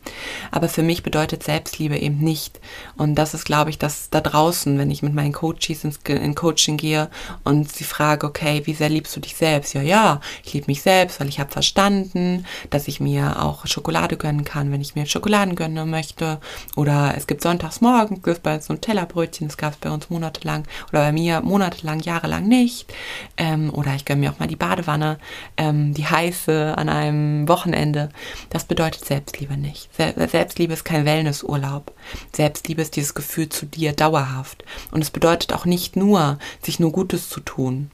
Aber 0.51 0.69
für 0.69 0.83
mich 0.83 1.01
bedeutet 1.01 1.43
Selbstliebe 1.43 1.97
eben 1.97 2.19
nicht. 2.19 2.59
Und 2.95 3.15
das 3.15 3.33
ist, 3.33 3.45
glaube 3.45 3.71
ich, 3.71 3.79
das 3.79 4.11
da 4.11 4.21
draußen, 4.21 4.77
wenn 4.77 4.91
ich 4.91 5.01
mit 5.01 5.15
meinen 5.15 5.33
Coaches 5.33 5.83
ins 5.83 5.99
in 6.05 6.35
Coaching 6.35 6.77
gehe 6.77 7.09
und 7.43 7.71
sie 7.71 7.85
frage, 7.85 8.27
okay, 8.27 8.61
wie 8.65 8.73
sehr 8.73 8.89
liebst 8.89 9.15
du 9.15 9.19
dich 9.19 9.35
selbst? 9.35 9.73
Ja, 9.73 9.81
ja, 9.81 10.21
ich 10.43 10.53
liebe 10.53 10.67
mich 10.67 10.83
selbst, 10.83 11.19
weil 11.19 11.29
ich 11.29 11.39
habe 11.39 11.51
verstanden, 11.51 12.45
dass 12.69 12.87
ich 12.87 12.99
mir 12.99 13.41
auch 13.41 13.65
Schokolade 13.65 14.15
gönnen 14.17 14.43
kann, 14.43 14.71
wenn 14.71 14.81
ich 14.81 14.93
mir 14.93 15.07
Schokoladen 15.07 15.55
gönnen 15.55 15.89
möchte. 15.89 16.39
Oder 16.75 17.15
es 17.17 17.25
gibt 17.25 17.41
sonntags 17.41 17.81
morgens, 17.81 18.21
gibt 18.21 18.43
bei 18.43 18.55
uns 18.55 18.65
so 18.65 18.73
ein 18.73 18.81
Tellerbrötchen, 18.81 19.47
das 19.47 19.57
gab 19.57 19.73
es 19.73 19.79
bei 19.79 19.89
uns 19.89 20.09
monatelang. 20.09 20.65
Oder 20.91 21.01
bei 21.01 21.11
mir 21.11 21.30
mir 21.31 21.41
monatelang, 21.41 21.99
jahrelang 21.99 22.47
nicht. 22.47 22.93
Ähm, 23.37 23.73
oder 23.73 23.95
ich 23.95 24.05
gönne 24.05 24.21
mir 24.21 24.31
auch 24.31 24.39
mal 24.39 24.47
die 24.47 24.55
Badewanne, 24.55 25.19
ähm, 25.57 25.93
die 25.93 26.05
heiße 26.05 26.77
an 26.77 26.89
einem 26.89 27.47
Wochenende. 27.47 28.09
Das 28.49 28.65
bedeutet 28.65 29.05
Selbstliebe 29.05 29.57
nicht. 29.57 29.89
Selbstliebe 29.95 30.73
ist 30.73 30.83
kein 30.83 31.05
Wellnessurlaub. 31.05 31.93
Selbstliebe 32.33 32.81
ist 32.81 32.95
dieses 32.95 33.13
Gefühl 33.13 33.49
zu 33.49 33.65
dir 33.65 33.93
dauerhaft. 33.93 34.63
Und 34.91 35.01
es 35.01 35.11
bedeutet 35.11 35.53
auch 35.53 35.65
nicht 35.65 35.95
nur, 35.95 36.37
sich 36.61 36.79
nur 36.79 36.91
Gutes 36.91 37.29
zu 37.29 37.39
tun. 37.39 37.91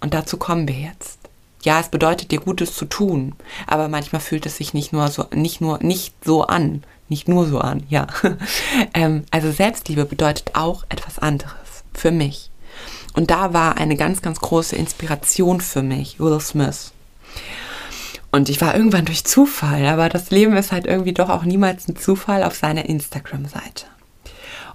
Und 0.00 0.14
dazu 0.14 0.36
kommen 0.36 0.68
wir 0.68 0.76
jetzt. 0.76 1.18
Ja, 1.62 1.80
es 1.80 1.88
bedeutet 1.88 2.30
dir 2.30 2.38
Gutes 2.38 2.76
zu 2.76 2.84
tun, 2.84 3.34
aber 3.66 3.88
manchmal 3.88 4.20
fühlt 4.20 4.46
es 4.46 4.56
sich 4.56 4.72
nicht 4.72 4.92
nur 4.92 5.08
so, 5.08 5.24
nicht 5.34 5.60
nur, 5.60 5.82
nicht 5.82 6.14
so 6.24 6.44
an, 6.44 6.84
nicht 7.08 7.26
nur 7.26 7.46
so 7.46 7.58
an, 7.58 7.82
ja. 7.88 8.06
ähm, 8.94 9.24
also 9.32 9.50
Selbstliebe 9.50 10.04
bedeutet 10.04 10.52
auch 10.54 10.84
etwas 10.90 11.18
anderes 11.18 11.65
für 11.98 12.10
mich. 12.10 12.50
Und 13.14 13.30
da 13.30 13.52
war 13.52 13.78
eine 13.78 13.96
ganz, 13.96 14.22
ganz 14.22 14.40
große 14.40 14.76
Inspiration 14.76 15.60
für 15.60 15.82
mich, 15.82 16.20
Will 16.20 16.40
Smith. 16.40 16.92
Und 18.30 18.50
ich 18.50 18.60
war 18.60 18.74
irgendwann 18.74 19.06
durch 19.06 19.24
Zufall, 19.24 19.86
aber 19.86 20.08
das 20.08 20.30
Leben 20.30 20.56
ist 20.56 20.72
halt 20.72 20.86
irgendwie 20.86 21.14
doch 21.14 21.30
auch 21.30 21.44
niemals 21.44 21.88
ein 21.88 21.96
Zufall 21.96 22.42
auf 22.42 22.54
seiner 22.54 22.84
Instagram-Seite. 22.84 23.86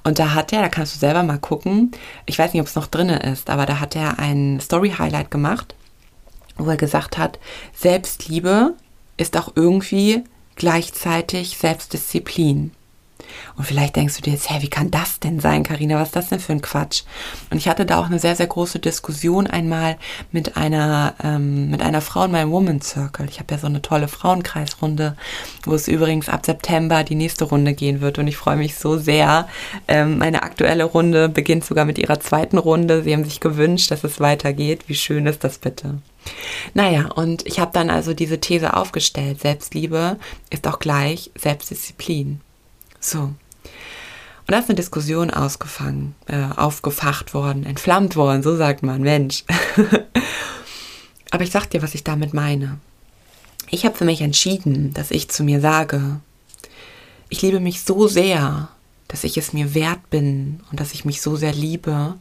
Und 0.04 0.18
da 0.18 0.34
hat 0.34 0.52
er, 0.52 0.62
da 0.62 0.70
kannst 0.70 0.96
du 0.96 1.00
selber 1.00 1.22
mal 1.22 1.38
gucken, 1.38 1.92
ich 2.26 2.40
weiß 2.40 2.54
nicht, 2.54 2.62
ob 2.62 2.68
es 2.68 2.76
noch 2.76 2.88
drin 2.88 3.10
ist, 3.10 3.52
aber 3.52 3.68
da 3.68 3.80
hat 3.80 3.96
er 3.96 4.18
ein 4.18 4.60
Story-Highlight 4.60 5.30
gemacht, 5.30 5.76
wo 6.58 6.70
er 6.70 6.78
gesagt 6.78 7.20
hat, 7.20 7.38
Selbstliebe 7.76 8.74
ist 9.18 9.38
auch 9.38 9.52
irgendwie 9.56 10.24
gleichzeitig 10.56 11.58
Selbstdisziplin. 11.58 12.72
Und 13.56 13.66
vielleicht 13.66 13.96
denkst 13.96 14.16
du 14.16 14.22
dir 14.22 14.34
jetzt, 14.34 14.50
hä, 14.50 14.58
wie 14.62 14.70
kann 14.70 14.92
das 14.92 15.20
denn 15.20 15.40
sein, 15.40 15.64
Karina? 15.64 16.00
Was 16.00 16.10
ist 16.10 16.16
das 16.16 16.30
denn 16.30 16.40
für 16.40 16.54
ein 16.54 16.62
Quatsch? 16.62 17.04
Und 17.50 17.58
ich 17.58 17.68
hatte 17.68 17.86
da 17.86 18.00
auch 18.00 18.06
eine 18.06 18.20
sehr, 18.20 18.36
sehr 18.36 18.48
große 18.48 18.80
Diskussion 18.80 19.48
einmal 19.48 19.98
mit 20.32 20.58
einer, 20.58 21.16
ähm, 21.24 21.70
mit 21.70 21.82
einer 21.82 22.02
Frau 22.02 22.26
in 22.26 22.32
meinem 22.32 22.52
Woman 22.52 22.82
Circle. 22.82 23.28
Ich 23.30 23.40
habe 23.40 23.54
ja 23.54 23.60
so 23.60 23.68
eine 23.68 23.82
tolle 23.82 24.08
Frauenkreisrunde, 24.08 25.16
wo 25.66 25.74
es 25.74 25.88
übrigens 25.88 26.30
ab 26.30 26.46
September 26.46 27.04
die 27.04 27.16
nächste 27.16 27.46
Runde 27.46 27.74
gehen 27.74 28.02
wird. 28.02 28.20
Und 28.20 28.28
ich 28.28 28.38
freue 28.38 28.58
mich 28.58 28.76
so 28.76 28.98
sehr. 28.98 29.48
Ähm, 29.88 30.18
meine 30.18 30.44
aktuelle 30.44 30.84
Runde 30.84 31.30
beginnt 31.30 31.66
sogar 31.66 31.86
mit 31.86 31.98
ihrer 31.98 32.20
zweiten 32.20 32.58
Runde. 32.58 33.04
Sie 33.04 33.14
haben 33.14 33.24
sich 33.24 33.40
gewünscht, 33.40 33.92
dass 33.92 34.04
es 34.04 34.20
weitergeht. 34.20 34.88
Wie 34.88 34.96
schön 34.96 35.26
ist 35.26 35.44
das 35.44 35.58
bitte? 35.58 36.00
Naja, 36.74 37.08
und 37.16 37.46
ich 37.48 37.60
habe 37.60 37.72
dann 37.74 37.90
also 37.90 38.14
diese 38.14 38.40
These 38.40 38.76
aufgestellt. 38.76 39.42
Selbstliebe 39.42 40.18
ist 40.50 40.68
auch 40.68 40.80
gleich 40.80 41.32
Selbstdisziplin. 41.36 42.42
So. 43.02 43.20
Und 43.20 43.36
da 44.48 44.60
ist 44.60 44.70
eine 44.70 44.76
Diskussion 44.76 45.30
ausgefangen, 45.32 46.16
äh, 46.28 46.46
aufgefacht 46.56 47.34
worden, 47.34 47.66
entflammt 47.66 48.16
worden, 48.16 48.44
so 48.44 48.56
sagt 48.56 48.84
man, 48.84 49.02
Mensch. 49.02 49.44
Aber 51.32 51.44
ich 51.44 51.52
sag 51.52 51.70
dir, 51.70 51.82
was 51.82 51.96
ich 51.96 52.04
damit 52.04 52.34
meine. 52.34 52.80
Ich 53.70 53.86
habe 53.86 53.98
für 53.98 54.06
mich 54.06 54.22
entschieden, 54.22 54.94
dass 54.94 55.12
ich 55.12 55.30
zu 55.30 55.44
mir 55.44 55.62
sage, 55.62 56.20
ich 57.30 57.42
liebe 57.42 57.60
mich 57.60 57.82
so 57.82 58.08
sehr, 58.08 58.70
dass 59.08 59.24
ich 59.24 59.38
es 59.38 59.54
mir 59.54 59.74
wert 59.74 60.10
bin 60.10 60.62
und 60.70 60.80
dass 60.80 60.94
ich 60.94 61.06
mich 61.06 61.22
so 61.22 61.36
sehr 61.38 61.54
liebe, 61.54 62.16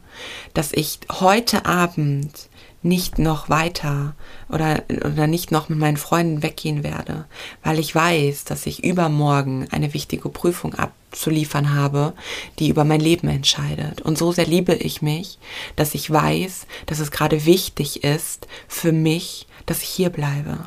dass 0.53 0.71
ich 0.71 0.99
heute 1.09 1.65
Abend 1.65 2.49
nicht 2.83 3.19
noch 3.19 3.49
weiter 3.49 4.15
oder, 4.49 4.83
oder 4.89 5.27
nicht 5.27 5.51
noch 5.51 5.69
mit 5.69 5.77
meinen 5.77 5.97
Freunden 5.97 6.41
weggehen 6.41 6.83
werde, 6.83 7.25
weil 7.63 7.79
ich 7.79 7.93
weiß, 7.93 8.45
dass 8.45 8.65
ich 8.65 8.83
übermorgen 8.83 9.67
eine 9.71 9.93
wichtige 9.93 10.29
Prüfung 10.29 10.73
abzuliefern 10.73 11.75
habe, 11.75 12.13
die 12.59 12.69
über 12.69 12.83
mein 12.83 13.01
Leben 13.01 13.27
entscheidet. 13.27 14.01
Und 14.01 14.17
so 14.17 14.31
sehr 14.31 14.47
liebe 14.47 14.73
ich 14.73 15.01
mich, 15.01 15.37
dass 15.75 15.93
ich 15.93 16.09
weiß, 16.09 16.65
dass 16.87 16.99
es 16.99 17.11
gerade 17.11 17.45
wichtig 17.45 18.03
ist 18.03 18.47
für 18.67 18.91
mich, 18.91 19.47
dass 19.65 19.83
ich 19.83 19.89
hier 19.89 20.09
bleibe. 20.09 20.57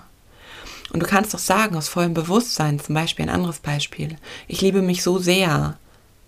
Und 0.93 1.03
du 1.03 1.07
kannst 1.07 1.35
doch 1.35 1.41
sagen, 1.41 1.77
aus 1.77 1.89
vollem 1.89 2.15
Bewusstsein, 2.15 2.79
zum 2.79 2.95
Beispiel 2.95 3.25
ein 3.25 3.35
anderes 3.35 3.59
Beispiel, 3.59 4.17
ich 4.47 4.61
liebe 4.61 4.81
mich 4.81 5.03
so 5.03 5.19
sehr 5.19 5.77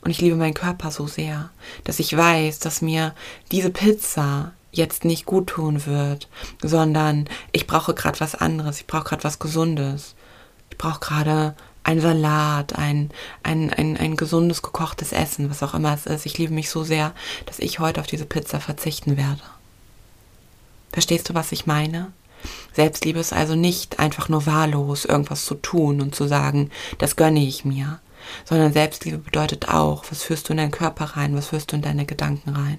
und 0.01 0.11
ich 0.11 0.20
liebe 0.20 0.35
meinen 0.35 0.55
Körper 0.55 0.90
so 0.90 1.07
sehr, 1.07 1.51
dass 1.85 2.01
ich 2.01 2.16
weiß, 2.16 2.59
dass 2.59 2.83
mir 2.83 3.14
diese 3.53 3.70
Pizza 3.70 4.56
jetzt 4.77 5.05
nicht 5.05 5.27
gut 5.27 5.49
tun 5.49 5.87
wird, 5.87 6.29
sondern 6.62 7.29
ich 7.53 7.67
brauche 7.67 7.95
gerade 7.95 8.21
was 8.21 8.35
anderes, 8.35 8.81
ich 8.81 8.87
brauche 8.87 9.05
gerade 9.05 9.25
was 9.25 9.39
Gesundes. 9.39 10.15
Ich 10.71 10.79
brauche 10.79 11.01
gerade 11.01 11.55
ein 11.85 12.01
Salat, 12.01 12.77
ein, 12.77 13.11
ein, 13.43 13.73
ein, 13.73 13.97
ein 13.97 14.17
gesundes 14.17 14.61
gekochtes 14.61 15.12
Essen, 15.12 15.49
was 15.51 15.62
auch 15.62 15.73
immer 15.73 15.95
es 15.95 16.07
ist. 16.07 16.27
Ich 16.27 16.37
liebe 16.37 16.53
mich 16.53 16.69
so 16.69 16.83
sehr, 16.83 17.15
dass 17.47 17.61
ich 17.61 17.79
heute 17.79 18.01
auf 18.01 18.09
diese 18.09 18.27
Pizza 18.27 18.61
verzichten 18.61 19.17
werde. 19.17 19.41
Verstehst 20.93 21.29
du, 21.29 21.35
was 21.35 21.53
ich 21.53 21.67
meine? 21.67 22.12
Selbstliebe 22.73 23.21
ist 23.21 23.33
also 23.33 23.55
nicht 23.55 23.99
einfach 23.99 24.29
nur 24.29 24.47
wahllos 24.47 25.05
irgendwas 25.05 25.45
zu 25.45 25.55
tun 25.55 26.01
und 26.01 26.15
zu 26.15 26.27
sagen, 26.27 26.71
das 26.99 27.17
gönne 27.17 27.41
ich 27.45 27.65
mir, 27.65 28.01
sondern 28.45 28.73
Selbstliebe 28.73 29.19
bedeutet 29.19 29.69
auch, 29.69 30.05
was 30.11 30.23
führst 30.23 30.49
du 30.49 30.53
in 30.53 30.59
deinen 30.59 30.71
Körper 30.71 31.17
rein, 31.17 31.37
was 31.37 31.49
führst 31.49 31.73
du 31.73 31.77
in 31.77 31.83
deine 31.83 32.07
Gedanken 32.07 32.51
rein. 32.51 32.79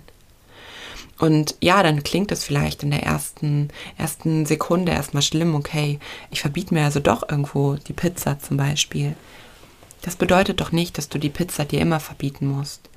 Und 1.19 1.55
ja, 1.61 1.81
dann 1.81 2.03
klingt 2.03 2.31
es 2.31 2.43
vielleicht 2.43 2.83
in 2.83 2.91
der 2.91 3.03
ersten, 3.03 3.69
ersten 3.97 4.45
Sekunde 4.45 4.91
erstmal 4.91 5.23
schlimm, 5.23 5.55
okay, 5.55 5.99
ich 6.29 6.41
verbiete 6.41 6.73
mir 6.73 6.83
also 6.83 6.99
doch 6.99 7.27
irgendwo 7.27 7.73
die 7.75 7.93
Pizza 7.93 8.39
zum 8.39 8.57
Beispiel. 8.57 9.15
Das 10.03 10.15
bedeutet 10.15 10.61
doch 10.61 10.71
nicht, 10.71 10.97
dass 10.97 11.09
du 11.09 11.17
die 11.17 11.29
Pizza 11.29 11.65
dir 11.65 11.81
immer 11.81 11.99
verbieten 11.99 12.47
musst. 12.47 12.89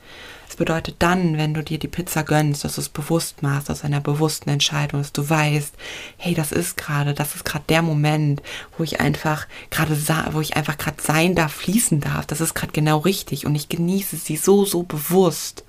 Es 0.49 0.57
bedeutet 0.57 0.97
dann, 0.99 1.39
wenn 1.39 1.55
du 1.55 1.63
dir 1.63 1.79
die 1.79 1.89
Pizza 1.89 2.25
gönnst, 2.25 2.65
dass 2.65 2.75
du 2.75 2.81
es 2.81 2.89
bewusst 2.89 3.43
machst, 3.43 3.71
aus 3.71 3.85
einer 3.85 4.01
bewussten 4.01 4.51
Entscheidung, 4.51 5.01
dass 5.01 5.13
du 5.13 5.31
weißt, 5.31 5.75
hey, 6.19 6.35
das 6.35 6.51
ist 6.51 6.77
gerade, 6.77 7.15
das 7.15 7.37
ist 7.37 7.45
gerade 7.45 7.65
der 7.69 7.83
Moment, 7.83 8.43
wo 8.77 8.83
ich 8.83 9.01
einfach 9.01 9.47
gerade, 9.71 9.97
wo 10.33 10.41
ich 10.41 10.57
einfach 10.57 10.77
gerade 10.77 11.01
sein 11.01 11.37
darf, 11.37 11.53
fließen 11.53 12.01
darf. 12.01 12.27
Das 12.27 12.41
ist 12.41 12.55
gerade 12.55 12.73
genau 12.73 12.99
richtig 12.99 13.47
und 13.47 13.55
ich 13.55 13.69
genieße 13.69 14.17
sie 14.17 14.37
so, 14.37 14.65
so 14.65 14.83
bewusst. 14.83 15.65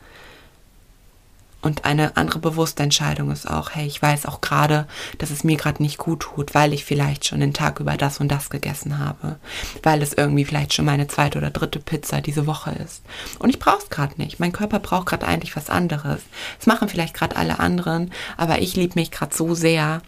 Und 1.61 1.85
eine 1.85 2.17
andere 2.17 2.39
bewusste 2.39 2.81
Entscheidung 2.83 3.31
ist 3.31 3.49
auch, 3.49 3.71
hey, 3.71 3.85
ich 3.85 4.01
weiß 4.01 4.25
auch 4.25 4.41
gerade, 4.41 4.87
dass 5.19 5.29
es 5.29 5.43
mir 5.43 5.57
gerade 5.57 5.83
nicht 5.83 5.97
gut 5.97 6.21
tut, 6.21 6.55
weil 6.55 6.73
ich 6.73 6.85
vielleicht 6.85 7.25
schon 7.25 7.39
den 7.39 7.53
Tag 7.53 7.79
über 7.79 7.97
das 7.97 8.19
und 8.19 8.29
das 8.29 8.49
gegessen 8.49 8.97
habe, 8.97 9.37
weil 9.83 10.01
es 10.01 10.13
irgendwie 10.13 10.45
vielleicht 10.45 10.73
schon 10.73 10.85
meine 10.85 11.07
zweite 11.07 11.37
oder 11.37 11.51
dritte 11.51 11.79
Pizza 11.79 12.21
diese 12.21 12.47
Woche 12.47 12.71
ist. 12.71 13.03
Und 13.39 13.49
ich 13.49 13.59
brauche 13.59 13.83
es 13.83 13.89
gerade 13.89 14.15
nicht. 14.17 14.39
Mein 14.39 14.53
Körper 14.53 14.79
braucht 14.79 15.07
gerade 15.07 15.27
eigentlich 15.27 15.55
was 15.55 15.69
anderes. 15.69 16.21
Das 16.57 16.67
machen 16.67 16.89
vielleicht 16.89 17.13
gerade 17.13 17.35
alle 17.35 17.59
anderen, 17.59 18.11
aber 18.37 18.59
ich 18.59 18.75
liebe 18.75 18.99
mich 18.99 19.11
gerade 19.11 19.35
so 19.35 19.53
sehr, 19.53 20.01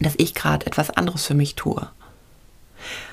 dass 0.00 0.14
ich 0.16 0.34
gerade 0.34 0.66
etwas 0.66 0.90
anderes 0.90 1.26
für 1.26 1.34
mich 1.34 1.54
tue. 1.54 1.88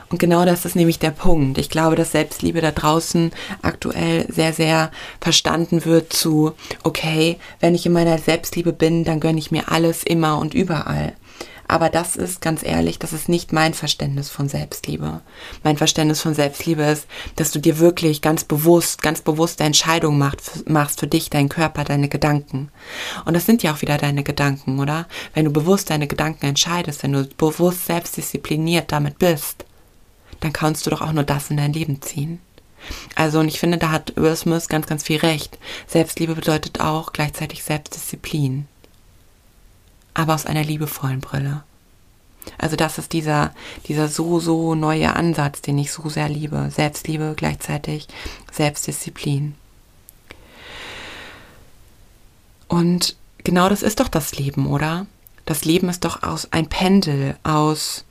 Und 0.10 0.20
genau 0.20 0.46
das 0.46 0.66
ist 0.66 0.76
nämlich 0.76 1.00
der 1.00 1.12
Punkt. 1.12 1.58
Ich 1.58 1.70
glaube, 1.70 1.96
dass 1.96 2.12
Selbstliebe 2.12 2.62
da 2.62 2.72
draußen 2.72 3.32
aktuell 3.62 4.32
sehr, 4.32 4.54
sehr 4.54 4.92
verstanden 5.20 5.86
wird 5.86 6.14
zu, 6.14 6.54
okay, 6.84 7.38
wenn 7.60 7.76
ich 7.76 7.86
in 7.86 7.94
meiner 7.94 8.18
Selbstliebe 8.18 8.74
bin, 8.74 9.04
dann 9.04 9.20
gönne 9.20 9.40
ich 9.40 9.52
mir 9.52 9.72
alles 9.72 10.04
immer 10.04 10.38
und 10.38 10.54
überall. 10.54 11.14
Aber 11.68 11.90
das 11.90 12.16
ist 12.16 12.42
ganz 12.42 12.64
ehrlich, 12.64 13.00
das 13.00 13.12
ist 13.12 13.28
nicht 13.28 13.52
mein 13.52 13.74
Verständnis 13.74 14.30
von 14.30 14.48
Selbstliebe. 14.48 15.22
Mein 15.64 15.78
Verständnis 15.78 16.22
von 16.22 16.36
Selbstliebe 16.36 16.84
ist, 16.84 17.08
dass 17.38 17.52
du 17.52 17.60
dir 17.60 17.80
wirklich 17.80 18.22
ganz 18.22 18.44
bewusst, 18.44 19.02
ganz 19.02 19.22
bewusste 19.22 19.64
Entscheidungen 19.64 20.20
machst, 20.20 20.70
machst 20.70 21.00
für 21.00 21.08
dich, 21.08 21.30
deinen 21.30 21.50
Körper, 21.50 21.84
deine 21.84 22.08
Gedanken. 22.08 22.70
Und 23.26 23.34
das 23.34 23.48
sind 23.48 23.64
ja 23.64 23.74
auch 23.74 23.82
wieder 23.82 23.98
deine 23.98 24.24
Gedanken, 24.24 24.80
oder? 24.80 25.08
Wenn 25.34 25.46
du 25.46 25.52
bewusst 25.52 25.90
deine 25.90 26.08
Gedanken 26.08 26.46
entscheidest, 26.46 27.02
wenn 27.02 27.14
du 27.14 27.28
bewusst 27.38 27.88
selbstdiszipliniert 27.88 28.92
damit 28.92 29.18
bist, 29.18 29.65
dann 30.40 30.54
kannst 30.54 30.86
du 30.86 30.90
doch 30.90 31.02
auch 31.02 31.12
nur 31.12 31.24
das 31.24 31.50
in 31.50 31.58
dein 31.58 31.74
Leben 31.74 32.02
ziehen. 32.02 32.40
Also, 33.16 33.40
und 33.40 33.48
ich 33.48 33.60
finde, 33.60 33.78
da 33.78 33.92
hat 33.92 34.14
Will 34.16 34.36
Smith 34.36 34.68
ganz, 34.70 34.88
ganz 34.88 35.04
viel 35.04 35.18
recht. 35.18 35.58
Selbstliebe 35.88 36.36
bedeutet 36.36 36.82
auch 36.82 37.14
gleichzeitig 37.14 37.64
Selbstdisziplin. 37.64 38.68
Aber 40.14 40.36
aus 40.36 40.46
einer 40.46 40.64
liebevollen 40.64 41.20
Brille. 41.20 41.64
Also 42.58 42.76
das 42.76 42.98
ist 42.98 43.14
dieser, 43.14 43.54
dieser 43.88 44.08
so, 44.08 44.40
so 44.40 44.76
neue 44.76 45.16
Ansatz, 45.16 45.62
den 45.62 45.78
ich 45.78 45.92
so 45.92 46.10
sehr 46.10 46.30
liebe. 46.30 46.70
Selbstliebe 46.70 47.34
gleichzeitig 47.36 48.08
Selbstdisziplin. 48.52 49.56
Und 52.68 53.16
genau 53.44 53.70
das 53.70 53.82
ist 53.84 54.00
doch 54.00 54.08
das 54.08 54.36
Leben, 54.38 54.68
oder? 54.68 55.08
Das 55.46 55.66
Leben 55.66 55.90
ist 55.90 56.06
doch 56.06 56.24
aus 56.24 56.52
ein 56.52 56.68
Pendel 56.68 57.38
aus 57.44 58.06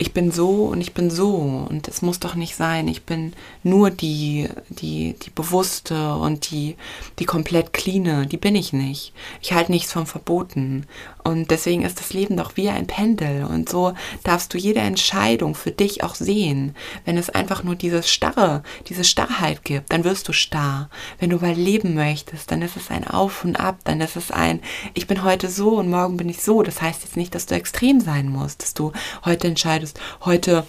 ich 0.00 0.12
bin 0.12 0.30
so 0.30 0.66
und 0.66 0.80
ich 0.80 0.94
bin 0.94 1.10
so 1.10 1.34
und 1.68 1.88
es 1.88 2.02
muss 2.02 2.20
doch 2.20 2.36
nicht 2.36 2.54
sein, 2.54 2.86
ich 2.86 3.02
bin 3.02 3.32
nur 3.64 3.90
die, 3.90 4.48
die, 4.68 5.16
die 5.20 5.30
bewusste 5.30 6.14
und 6.14 6.50
die, 6.52 6.76
die 7.18 7.24
komplett 7.24 7.72
cleane, 7.72 8.28
die 8.28 8.36
bin 8.36 8.54
ich 8.54 8.72
nicht. 8.72 9.12
Ich 9.42 9.52
halte 9.52 9.72
nichts 9.72 9.92
vom 9.92 10.06
Verboten 10.06 10.86
und 11.28 11.50
deswegen 11.50 11.82
ist 11.82 12.00
das 12.00 12.14
Leben 12.14 12.38
doch 12.38 12.56
wie 12.56 12.70
ein 12.70 12.86
Pendel 12.86 13.44
und 13.44 13.68
so 13.68 13.92
darfst 14.24 14.54
du 14.54 14.58
jede 14.58 14.80
Entscheidung 14.80 15.54
für 15.54 15.70
dich 15.70 16.02
auch 16.02 16.14
sehen. 16.14 16.74
Wenn 17.04 17.18
es 17.18 17.28
einfach 17.28 17.62
nur 17.62 17.74
dieses 17.74 18.10
Starre, 18.10 18.62
diese 18.88 19.04
Starrheit 19.04 19.62
gibt, 19.62 19.92
dann 19.92 20.04
wirst 20.04 20.26
du 20.28 20.32
starr. 20.32 20.88
Wenn 21.18 21.28
du 21.28 21.36
mal 21.36 21.52
leben 21.52 21.94
möchtest, 21.94 22.50
dann 22.50 22.62
ist 22.62 22.76
es 22.76 22.90
ein 22.90 23.06
Auf 23.06 23.44
und 23.44 23.56
Ab, 23.56 23.80
dann 23.84 24.00
ist 24.00 24.16
es 24.16 24.30
ein, 24.30 24.60
ich 24.94 25.06
bin 25.06 25.22
heute 25.22 25.48
so 25.48 25.76
und 25.76 25.90
morgen 25.90 26.16
bin 26.16 26.30
ich 26.30 26.40
so. 26.40 26.62
Das 26.62 26.80
heißt 26.80 27.02
jetzt 27.02 27.16
nicht, 27.16 27.34
dass 27.34 27.44
du 27.44 27.54
extrem 27.54 28.00
sein 28.00 28.28
musst, 28.30 28.62
dass 28.62 28.72
du 28.72 28.92
heute 29.24 29.48
entscheidest. 29.48 30.00
Heute 30.24 30.64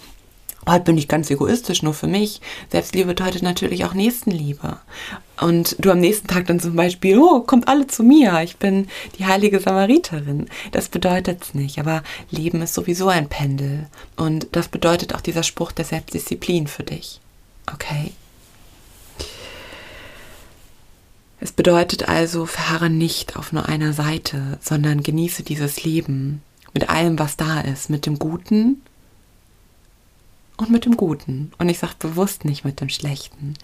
Heute 0.68 0.84
bin 0.84 0.98
ich 0.98 1.08
ganz 1.08 1.30
egoistisch, 1.30 1.82
nur 1.82 1.94
für 1.94 2.06
mich. 2.06 2.40
Selbstliebe 2.70 3.08
bedeutet 3.08 3.42
natürlich 3.42 3.84
auch 3.84 3.94
Nächstenliebe. 3.94 4.78
Und 5.40 5.74
du 5.78 5.90
am 5.90 6.00
nächsten 6.00 6.28
Tag 6.28 6.46
dann 6.46 6.60
zum 6.60 6.76
Beispiel, 6.76 7.18
oh, 7.18 7.40
kommt 7.40 7.66
alle 7.66 7.86
zu 7.86 8.02
mir, 8.02 8.40
ich 8.42 8.58
bin 8.58 8.88
die 9.18 9.24
heilige 9.24 9.58
Samariterin. 9.58 10.48
Das 10.72 10.90
bedeutet 10.90 11.42
es 11.42 11.54
nicht, 11.54 11.78
aber 11.78 12.02
Leben 12.30 12.60
ist 12.60 12.74
sowieso 12.74 13.08
ein 13.08 13.28
Pendel. 13.28 13.86
Und 14.16 14.48
das 14.52 14.68
bedeutet 14.68 15.14
auch 15.14 15.22
dieser 15.22 15.42
Spruch 15.42 15.72
der 15.72 15.86
Selbstdisziplin 15.86 16.66
für 16.66 16.82
dich. 16.82 17.20
Okay? 17.72 18.12
Es 21.40 21.52
bedeutet 21.52 22.06
also, 22.06 22.44
verharre 22.44 22.90
nicht 22.90 23.36
auf 23.36 23.52
nur 23.52 23.66
einer 23.66 23.94
Seite, 23.94 24.58
sondern 24.60 25.02
genieße 25.02 25.42
dieses 25.42 25.84
Leben 25.84 26.42
mit 26.74 26.90
allem, 26.90 27.18
was 27.18 27.38
da 27.38 27.62
ist, 27.62 27.88
mit 27.88 28.04
dem 28.04 28.18
Guten 28.18 28.82
und 30.60 30.70
mit 30.70 30.84
dem 30.84 30.96
Guten. 30.96 31.52
Und 31.58 31.68
ich 31.68 31.78
sage 31.78 31.94
bewusst 31.98 32.44
nicht 32.44 32.64
mit 32.64 32.80
dem 32.80 32.88
Schlechten, 32.88 33.54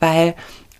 weil 0.00 0.34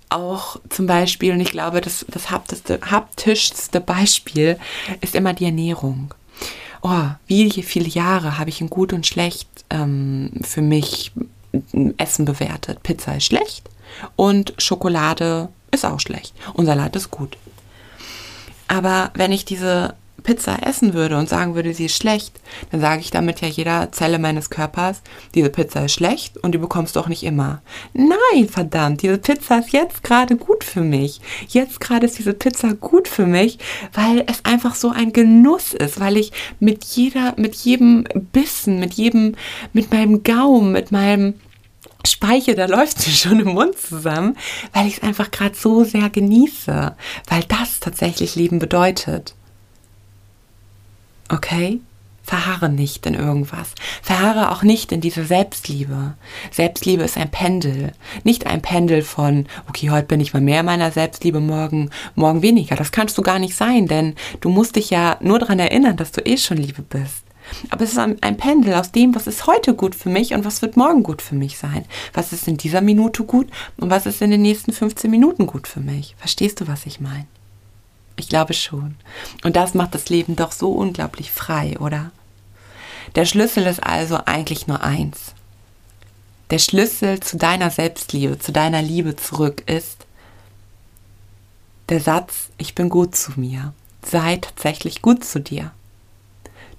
auch 0.09 0.61
zum 0.69 0.87
Beispiel, 0.87 1.33
und 1.33 1.41
ich 1.41 1.51
glaube, 1.51 1.81
das, 1.81 2.07
das 2.09 2.31
haptischste 2.31 3.81
Beispiel 3.81 4.59
ist 5.01 5.15
immer 5.15 5.33
die 5.33 5.47
Ernährung. 5.47 6.15
Oh, 6.83 7.09
wie 7.27 7.51
viele 7.63 7.89
Jahre 7.89 8.39
habe 8.39 8.51
ich 8.51 8.61
in 8.61 8.71
gut 8.71 8.93
und 8.93 9.07
schlecht 9.07 9.49
ähm, 9.71 10.31
für 10.43 10.63
mich 10.63 11.13
Essen 11.97 12.25
bewertet. 12.25 12.83
Pizza 12.83 13.17
ist 13.17 13.25
schlecht 13.25 13.69
und 14.15 14.55
Schokolade 14.59 15.49
ist 15.71 15.85
auch 15.85 16.01
schlecht 16.01 16.35
und 16.53 16.67
Salat 16.67 16.95
ist 16.95 17.11
gut. 17.11 17.37
Aber 18.69 19.11
wenn 19.15 19.33
ich 19.33 19.45
diese 19.45 19.95
Pizza 20.27 20.67
essen 20.67 20.93
würde 20.93 21.17
und 21.17 21.29
sagen 21.29 21.55
würde, 21.55 21.73
sie 21.73 21.87
ist 21.87 21.97
schlecht, 21.97 22.41
dann 22.73 22.81
sage 22.81 23.01
ich 23.01 23.13
damit 23.13 23.41
ja 23.43 23.49
jeder 23.49 23.93
Zelle 23.93 24.19
meines 24.19 24.51
Körpers, 24.51 25.03
diese 25.37 25.51
Pizza 25.51 25.85
ist 25.85 25.93
schlecht 25.93 26.37
und 26.39 26.51
die 26.51 26.59
bekommst 26.59 26.97
du 26.97 27.01
auch 27.01 27.07
nicht 27.07 27.23
immer. 27.23 27.63
Nein, 27.93 28.49
verdammt, 28.51 29.03
diese 29.03 29.19
Pizza 29.19 29.61
ist 29.61 29.73
jetzt 29.73 30.03
gerade 30.03 30.35
gut 30.35 30.65
für 30.65 30.81
mich. 30.81 31.21
Jetzt 31.47 31.79
gerade 31.79 32.07
ist 32.07 32.19
diese 32.19 32.35
Pizza 32.35 32.75
gut 32.75 33.07
für 33.07 33.25
mich, 33.25 33.61
weil 33.93 34.25
es 34.27 34.45
einfach 34.45 34.75
so 34.75 34.91
ein 34.91 35.13
Genuss 35.13 35.75
ist, 35.75 36.01
weil 36.01 36.17
ich 36.17 36.33
mit 36.59 36.83
jeder, 36.85 37.35
mit 37.37 37.55
jedem 37.55 38.05
Bissen, 38.33 38.81
mit 38.81 38.95
jedem, 38.95 39.37
mit 39.73 39.93
meinem 39.93 40.25
Gaumen, 40.25 40.73
mit 40.73 40.91
meinem 40.91 41.35
Speiche, 42.05 42.57
da 42.57 42.67
läuft 42.67 43.01
sie 43.01 43.13
schon 43.13 43.39
im 43.39 43.55
Mund 43.55 43.79
zusammen, 43.79 44.37
weil 44.73 44.89
ich 44.89 44.97
es 44.97 45.03
einfach 45.05 45.31
gerade 45.31 45.55
so 45.55 45.85
sehr 45.85 46.11
genieße, 46.11 46.97
weil 47.29 47.43
das 47.45 47.79
tatsächlich 47.79 48.35
Leben 48.35 48.59
bedeutet. 48.59 49.36
Okay? 51.29 51.81
Verharre 52.27 52.69
nicht 52.69 53.07
in 53.07 53.15
irgendwas. 53.15 53.73
Verharre 54.03 54.51
auch 54.51 54.65
nicht 54.65 54.91
in 54.91 55.01
diese 55.01 55.25
Selbstliebe. 55.25 56.15
Selbstliebe 56.51 57.05
ist 57.05 57.17
ein 57.17 57.31
Pendel. 57.31 57.93
Nicht 58.25 58.47
ein 58.47 58.63
Pendel 58.63 59.03
von, 59.03 59.47
okay, 59.69 59.91
heute 59.91 60.09
bin 60.09 60.21
ich 60.21 60.35
mal 60.35 60.43
mehr 60.43 60.65
meiner 60.65 60.91
Selbstliebe, 60.91 61.39
morgen, 61.39 61.91
morgen 62.17 62.43
weniger. 62.43 62.75
Das 62.75 62.91
kannst 62.91 63.17
du 63.17 63.23
gar 63.23 63.39
nicht 63.39 63.55
sein, 63.55 63.87
denn 63.87 64.17
du 64.41 64.49
musst 64.49 64.75
dich 64.75 64.91
ja 64.91 65.19
nur 65.21 65.39
daran 65.39 65.61
erinnern, 65.61 65.97
dass 65.97 66.11
du 66.11 66.21
eh 66.27 66.37
schon 66.37 66.57
Liebe 66.57 66.83
bist. 66.83 67.23
Aber 67.71 67.85
es 67.85 67.93
ist 67.93 67.99
ein, 67.99 68.37
Pendel 68.37 68.75
aus 68.75 68.91
dem, 68.91 69.15
was 69.15 69.29
ist 69.29 69.47
heute 69.47 69.75
gut 69.75 69.95
für 69.95 70.09
mich 70.09 70.35
und 70.35 70.45
was 70.45 70.63
wird 70.63 70.77
morgen 70.77 71.05
gut 71.05 71.23
für 71.23 71.37
mich 71.37 71.57
sein. 71.59 71.85
Was 72.13 72.33
ist 72.33 72.49
in 72.49 72.57
dieser 72.57 72.81
Minute 72.81 73.23
gut 73.23 73.47
und 73.77 73.89
was 73.89 74.05
ist 74.05 74.21
in 74.21 74.33
den 74.33 74.43
nächsten 74.43 74.73
15 74.73 75.09
Minuten 75.09 75.47
gut 75.47 75.69
für 75.69 75.79
mich. 75.79 76.17
Verstehst 76.19 76.61
du, 76.61 76.67
was 76.67 76.87
ich 76.87 76.99
meine? 76.99 77.27
Ich 78.17 78.29
glaube 78.29 78.55
schon. 78.55 78.97
Und 79.45 79.57
das 79.57 79.75
macht 79.75 79.95
das 79.95 80.09
Leben 80.09 80.37
doch 80.37 80.53
so 80.53 80.73
unglaublich 80.73 81.31
frei, 81.31 81.79
oder? 81.79 82.11
Der 83.15 83.25
Schlüssel 83.25 83.67
ist 83.67 83.83
also 83.83 84.19
eigentlich 84.25 84.67
nur 84.67 84.83
eins. 84.83 85.35
Der 86.51 86.59
Schlüssel 86.59 87.21
zu 87.21 87.37
deiner 87.37 87.71
Selbstliebe, 87.71 88.39
zu 88.39 88.53
deiner 88.53 88.83
Liebe 88.83 89.17
zurück 89.17 89.63
ist 89.67 90.07
der 91.89 92.01
Satz, 92.01 92.49
ich 92.59 92.75
bin 92.75 92.89
gut 92.89 93.15
zu 93.15 93.33
mir. 93.39 93.73
Sei 94.05 94.37
tatsächlich 94.37 95.03
gut 95.03 95.25
zu 95.25 95.41
dir. 95.41 95.73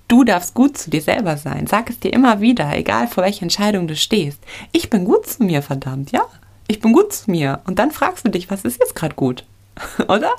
Du 0.07 0.23
darfst 0.23 0.53
gut 0.53 0.77
zu 0.77 0.89
dir 0.89 1.01
selber 1.01 1.37
sein. 1.37 1.67
Sag 1.67 1.89
es 1.89 1.99
dir 1.99 2.13
immer 2.13 2.39
wieder, 2.39 2.75
egal 2.75 3.07
vor 3.07 3.23
welcher 3.23 3.43
Entscheidung 3.43 3.87
du 3.87 3.95
stehst. 3.95 4.39
Ich 4.71 4.89
bin 4.89 5.05
gut 5.05 5.27
zu 5.27 5.43
mir, 5.43 5.61
verdammt, 5.61 6.11
ja. 6.11 6.21
Ich 6.67 6.79
bin 6.79 6.93
gut 6.93 7.13
zu 7.13 7.29
mir. 7.29 7.61
Und 7.65 7.79
dann 7.79 7.91
fragst 7.91 8.25
du 8.25 8.31
dich, 8.31 8.49
was 8.49 8.63
ist 8.63 8.79
jetzt 8.79 8.95
gerade 8.95 9.15
gut? 9.15 9.43
Oder? 10.07 10.31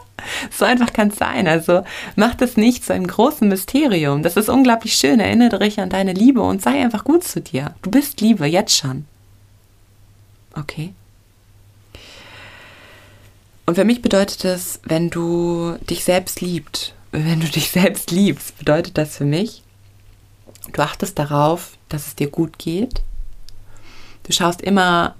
So 0.50 0.64
einfach 0.64 0.92
kann 0.92 1.08
es 1.08 1.16
sein. 1.16 1.46
Also 1.46 1.84
mach 2.16 2.34
das 2.34 2.56
nicht 2.56 2.84
zu 2.84 2.92
einem 2.92 3.06
großen 3.06 3.48
Mysterium. 3.48 4.22
Das 4.22 4.36
ist 4.36 4.48
unglaublich 4.48 4.94
schön. 4.94 5.20
Erinnere 5.20 5.58
dich 5.58 5.80
an 5.80 5.90
deine 5.90 6.12
Liebe 6.12 6.40
und 6.40 6.62
sei 6.62 6.82
einfach 6.82 7.04
gut 7.04 7.24
zu 7.24 7.40
dir. 7.40 7.74
Du 7.82 7.90
bist 7.90 8.20
Liebe, 8.20 8.46
jetzt 8.46 8.76
schon. 8.76 9.06
Okay. 10.54 10.92
Und 13.66 13.74
für 13.74 13.84
mich 13.84 14.02
bedeutet 14.02 14.44
das, 14.44 14.80
wenn 14.84 15.10
du 15.10 15.76
dich 15.88 16.04
selbst 16.04 16.40
liebst, 16.40 16.94
wenn 17.12 17.40
du 17.40 17.46
dich 17.46 17.70
selbst 17.72 18.10
liebst, 18.10 18.58
bedeutet 18.58 18.96
das 18.96 19.16
für 19.16 19.24
mich, 19.24 19.62
du 20.72 20.82
achtest 20.82 21.18
darauf, 21.18 21.76
dass 21.88 22.06
es 22.06 22.16
dir 22.16 22.30
gut 22.30 22.58
geht. 22.58 23.02
Du 24.24 24.32
schaust 24.32 24.62
immer, 24.62 25.14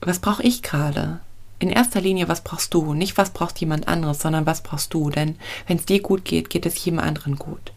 was 0.00 0.18
brauche 0.18 0.42
ich 0.42 0.62
gerade? 0.62 1.20
In 1.60 1.70
erster 1.70 2.00
Linie, 2.00 2.28
was 2.28 2.40
brauchst 2.40 2.74
du? 2.74 2.94
Nicht, 2.94 3.16
was 3.16 3.30
braucht 3.30 3.60
jemand 3.60 3.86
anderes, 3.86 4.20
sondern 4.20 4.46
was 4.46 4.62
brauchst 4.62 4.92
du? 4.92 5.10
Denn 5.10 5.36
wenn 5.66 5.76
es 5.76 5.84
dir 5.84 6.00
gut 6.00 6.24
geht, 6.24 6.50
geht 6.50 6.66
es 6.66 6.84
jedem 6.84 6.98
anderen 6.98 7.36
gut. 7.36 7.72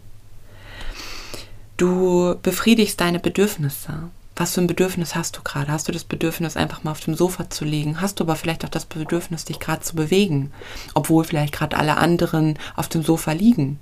Du 1.77 2.35
befriedigst 2.41 2.99
deine 2.99 3.19
Bedürfnisse. 3.19 4.09
Was 4.35 4.53
für 4.53 4.61
ein 4.61 4.67
Bedürfnis 4.67 5.15
hast 5.15 5.37
du 5.37 5.41
gerade? 5.43 5.71
Hast 5.71 5.87
du 5.87 5.91
das 5.91 6.05
Bedürfnis, 6.05 6.57
einfach 6.57 6.83
mal 6.83 6.91
auf 6.91 7.01
dem 7.01 7.13
Sofa 7.13 7.49
zu 7.49 7.65
liegen? 7.65 8.01
Hast 8.01 8.19
du 8.19 8.23
aber 8.23 8.35
vielleicht 8.35 8.65
auch 8.65 8.69
das 8.69 8.85
Bedürfnis, 8.85 9.45
dich 9.45 9.59
gerade 9.59 9.81
zu 9.81 9.95
bewegen, 9.95 10.51
obwohl 10.95 11.23
vielleicht 11.23 11.53
gerade 11.53 11.77
alle 11.77 11.97
anderen 11.97 12.57
auf 12.75 12.87
dem 12.87 13.03
Sofa 13.03 13.33
liegen? 13.33 13.79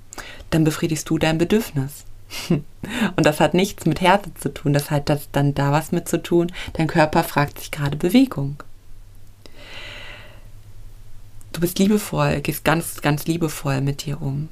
Dann 0.50 0.64
befriedigst 0.64 1.10
du 1.10 1.20
dein 1.20 1.38
Bedürfnis. 1.38 2.06
Und 2.50 3.26
das 3.26 3.40
hat 3.40 3.54
nichts 3.54 3.86
mit 3.86 4.02
Härte 4.02 4.34
zu 4.34 4.54
tun, 4.54 4.74
das 4.74 4.90
hat 4.90 5.10
das 5.10 5.30
dann 5.32 5.54
da 5.54 5.72
was 5.72 5.92
mit 5.92 6.10
zu 6.10 6.22
tun. 6.22 6.52
Dein 6.74 6.88
Körper 6.88 7.24
fragt 7.24 7.60
sich 7.60 7.72
gerade 7.72 7.96
Bewegung. 7.96 8.58
Du 11.54 11.60
bist 11.60 11.80
liebevoll, 11.80 12.42
gehst 12.42 12.64
ganz, 12.64 13.02
ganz 13.02 13.26
liebevoll 13.26 13.82
mit 13.82 14.06
dir 14.06 14.22
um. 14.22 14.50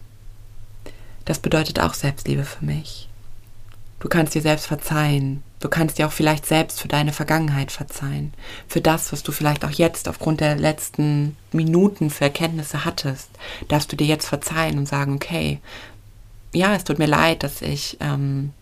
Das 1.25 1.39
bedeutet 1.39 1.79
auch 1.79 1.93
Selbstliebe 1.93 2.43
für 2.43 2.65
mich. 2.65 3.07
Du 3.99 4.07
kannst 4.07 4.33
dir 4.33 4.41
selbst 4.41 4.65
verzeihen. 4.67 5.43
Du 5.59 5.67
kannst 5.67 5.97
dir 5.97 6.07
auch 6.07 6.11
vielleicht 6.11 6.45
selbst 6.45 6.79
für 6.79 6.87
deine 6.87 7.11
Vergangenheit 7.11 7.71
verzeihen. 7.71 8.33
Für 8.67 8.79
das, 8.79 9.11
was 9.11 9.23
du 9.23 9.31
vielleicht 9.31 9.65
auch 9.65 9.71
jetzt 9.71 10.07
aufgrund 10.07 10.39
der 10.39 10.55
letzten 10.55 11.35
Minuten 11.51 12.09
für 12.09 12.25
Erkenntnisse 12.25 12.85
hattest, 12.85 13.29
darfst 13.67 13.91
du 13.91 13.97
dir 13.97 14.07
jetzt 14.07 14.27
verzeihen 14.27 14.77
und 14.77 14.87
sagen, 14.87 15.15
okay, 15.15 15.59
ja, 16.53 16.75
es 16.75 16.85
tut 16.85 16.97
mir 16.97 17.07
leid, 17.07 17.43
dass 17.43 17.61
ich 17.61 17.97
ähm, 17.99 18.53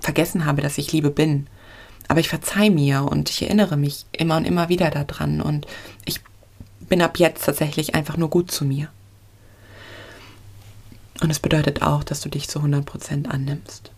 vergessen 0.00 0.46
habe, 0.46 0.62
dass 0.62 0.78
ich 0.78 0.92
Liebe 0.92 1.10
bin. 1.10 1.46
Aber 2.08 2.20
ich 2.20 2.28
verzeih 2.28 2.70
mir 2.70 3.02
und 3.02 3.28
ich 3.28 3.42
erinnere 3.42 3.76
mich 3.76 4.06
immer 4.12 4.36
und 4.36 4.46
immer 4.46 4.68
wieder 4.68 4.90
daran 4.90 5.42
und 5.42 5.66
ich 6.04 6.20
bin 6.88 7.02
ab 7.02 7.18
jetzt 7.18 7.44
tatsächlich 7.44 7.94
einfach 7.94 8.16
nur 8.16 8.30
gut 8.30 8.50
zu 8.50 8.64
mir. 8.64 8.88
Und 11.20 11.30
es 11.30 11.40
bedeutet 11.40 11.82
auch, 11.82 12.04
dass 12.04 12.20
du 12.20 12.28
dich 12.28 12.48
zu 12.48 12.60
100% 12.60 13.26
annimmst. 13.26 13.90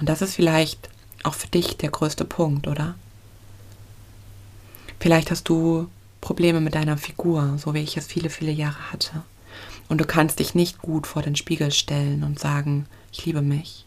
Und 0.00 0.08
das 0.08 0.22
ist 0.22 0.34
vielleicht 0.34 0.90
auch 1.22 1.34
für 1.34 1.48
dich 1.48 1.76
der 1.76 1.90
größte 1.90 2.24
Punkt, 2.24 2.66
oder? 2.66 2.94
Vielleicht 5.00 5.30
hast 5.30 5.48
du 5.48 5.88
Probleme 6.20 6.60
mit 6.60 6.74
deiner 6.74 6.96
Figur, 6.96 7.58
so 7.58 7.74
wie 7.74 7.82
ich 7.82 7.96
es 7.96 8.06
viele, 8.06 8.30
viele 8.30 8.52
Jahre 8.52 8.92
hatte. 8.92 9.22
Und 9.88 10.00
du 10.00 10.04
kannst 10.04 10.40
dich 10.40 10.54
nicht 10.54 10.78
gut 10.78 11.06
vor 11.06 11.22
den 11.22 11.36
Spiegel 11.36 11.70
stellen 11.70 12.24
und 12.24 12.38
sagen, 12.38 12.86
ich 13.12 13.24
liebe 13.24 13.42
mich 13.42 13.86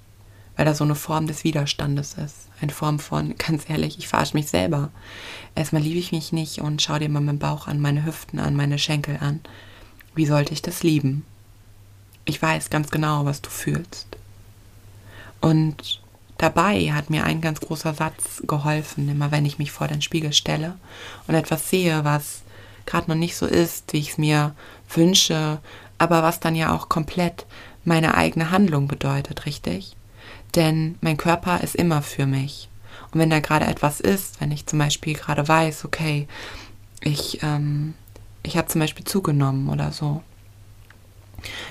weil 0.61 0.65
da 0.65 0.75
so 0.75 0.83
eine 0.83 0.93
Form 0.93 1.25
des 1.25 1.43
Widerstandes 1.43 2.13
ist. 2.23 2.35
Eine 2.61 2.71
Form 2.71 2.99
von, 2.99 3.35
ganz 3.39 3.67
ehrlich, 3.67 3.97
ich 3.97 4.07
verarsche 4.07 4.37
mich 4.37 4.47
selber. 4.47 4.91
Erstmal 5.55 5.81
liebe 5.81 5.97
ich 5.97 6.11
mich 6.11 6.33
nicht 6.33 6.61
und 6.61 6.83
schau 6.83 6.99
dir 6.99 7.09
mal 7.09 7.19
meinen 7.19 7.39
Bauch 7.39 7.65
an, 7.65 7.79
meine 7.79 8.05
Hüften 8.05 8.37
an, 8.37 8.55
meine 8.55 8.77
Schenkel 8.77 9.17
an. 9.19 9.39
Wie 10.13 10.27
sollte 10.27 10.53
ich 10.53 10.61
das 10.61 10.83
lieben? 10.83 11.25
Ich 12.25 12.39
weiß 12.39 12.69
ganz 12.69 12.91
genau, 12.91 13.25
was 13.25 13.41
du 13.41 13.49
fühlst. 13.49 14.05
Und 15.39 15.99
dabei 16.37 16.91
hat 16.93 17.09
mir 17.09 17.23
ein 17.23 17.41
ganz 17.41 17.59
großer 17.59 17.95
Satz 17.95 18.43
geholfen, 18.45 19.09
immer 19.09 19.31
wenn 19.31 19.47
ich 19.47 19.57
mich 19.57 19.71
vor 19.71 19.87
den 19.87 20.03
Spiegel 20.03 20.31
stelle 20.31 20.77
und 21.25 21.33
etwas 21.33 21.71
sehe, 21.71 22.05
was 22.05 22.43
gerade 22.85 23.09
noch 23.09 23.17
nicht 23.17 23.35
so 23.35 23.47
ist, 23.47 23.93
wie 23.93 23.97
ich 23.97 24.11
es 24.11 24.17
mir 24.19 24.53
wünsche, 24.93 25.57
aber 25.97 26.21
was 26.21 26.39
dann 26.39 26.55
ja 26.55 26.71
auch 26.71 26.87
komplett 26.87 27.47
meine 27.83 28.13
eigene 28.13 28.51
Handlung 28.51 28.87
bedeutet, 28.87 29.47
richtig? 29.47 29.95
Denn 30.55 30.97
mein 31.01 31.17
Körper 31.17 31.61
ist 31.61 31.75
immer 31.75 32.01
für 32.01 32.25
mich. 32.25 32.69
Und 33.11 33.19
wenn 33.19 33.29
da 33.29 33.39
gerade 33.39 33.65
etwas 33.65 33.99
ist, 33.99 34.39
wenn 34.39 34.51
ich 34.51 34.65
zum 34.65 34.79
Beispiel 34.79 35.13
gerade 35.13 35.47
weiß, 35.47 35.85
okay, 35.85 36.27
ich, 37.01 37.39
ähm, 37.43 37.93
ich 38.43 38.57
habe 38.57 38.67
zum 38.67 38.79
Beispiel 38.79 39.05
zugenommen 39.05 39.69
oder 39.69 39.91
so, 39.91 40.23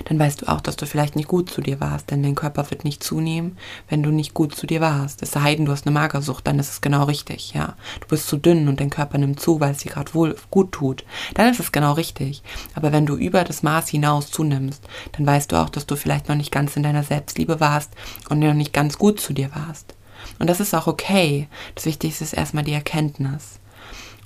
dann 0.05 0.19
weißt 0.19 0.41
du 0.41 0.47
auch, 0.47 0.61
dass 0.61 0.75
du 0.75 0.85
vielleicht 0.85 1.15
nicht 1.15 1.27
gut 1.27 1.49
zu 1.49 1.61
dir 1.61 1.79
warst, 1.79 2.11
denn 2.11 2.23
dein 2.23 2.35
Körper 2.35 2.69
wird 2.69 2.83
nicht 2.83 3.03
zunehmen, 3.03 3.57
wenn 3.89 4.03
du 4.03 4.11
nicht 4.11 4.33
gut 4.33 4.55
zu 4.55 4.67
dir 4.67 4.81
warst. 4.81 5.21
Es 5.21 5.31
sei 5.31 5.55
denn, 5.55 5.65
du 5.65 5.71
hast 5.71 5.85
eine 5.85 5.93
Magersucht, 5.93 6.47
dann 6.47 6.59
ist 6.59 6.71
es 6.71 6.81
genau 6.81 7.03
richtig, 7.03 7.53
ja. 7.53 7.75
Du 7.99 8.07
bist 8.07 8.27
zu 8.27 8.37
dünn 8.37 8.67
und 8.67 8.79
dein 8.79 8.89
Körper 8.89 9.17
nimmt 9.17 9.39
zu, 9.39 9.59
weil 9.59 9.71
es 9.71 9.79
dir 9.79 9.91
gerade 9.91 10.13
wohl 10.13 10.35
gut 10.49 10.71
tut, 10.71 11.05
dann 11.33 11.49
ist 11.49 11.59
es 11.59 11.71
genau 11.71 11.93
richtig. 11.93 12.43
Aber 12.75 12.91
wenn 12.91 13.05
du 13.05 13.15
über 13.15 13.43
das 13.43 13.63
Maß 13.63 13.89
hinaus 13.89 14.31
zunimmst, 14.31 14.83
dann 15.13 15.25
weißt 15.25 15.51
du 15.51 15.57
auch, 15.57 15.69
dass 15.69 15.85
du 15.85 15.95
vielleicht 15.95 16.29
noch 16.29 16.35
nicht 16.35 16.51
ganz 16.51 16.75
in 16.75 16.83
deiner 16.83 17.03
Selbstliebe 17.03 17.59
warst 17.59 17.91
und 18.29 18.39
noch 18.39 18.53
nicht 18.53 18.73
ganz 18.73 18.97
gut 18.97 19.19
zu 19.19 19.33
dir 19.33 19.49
warst. 19.55 19.95
Und 20.39 20.47
das 20.49 20.59
ist 20.59 20.73
auch 20.73 20.87
okay. 20.87 21.47
Das 21.75 21.85
Wichtigste 21.85 22.23
ist 22.23 22.33
erstmal 22.33 22.63
die 22.63 22.73
Erkenntnis. 22.73 23.59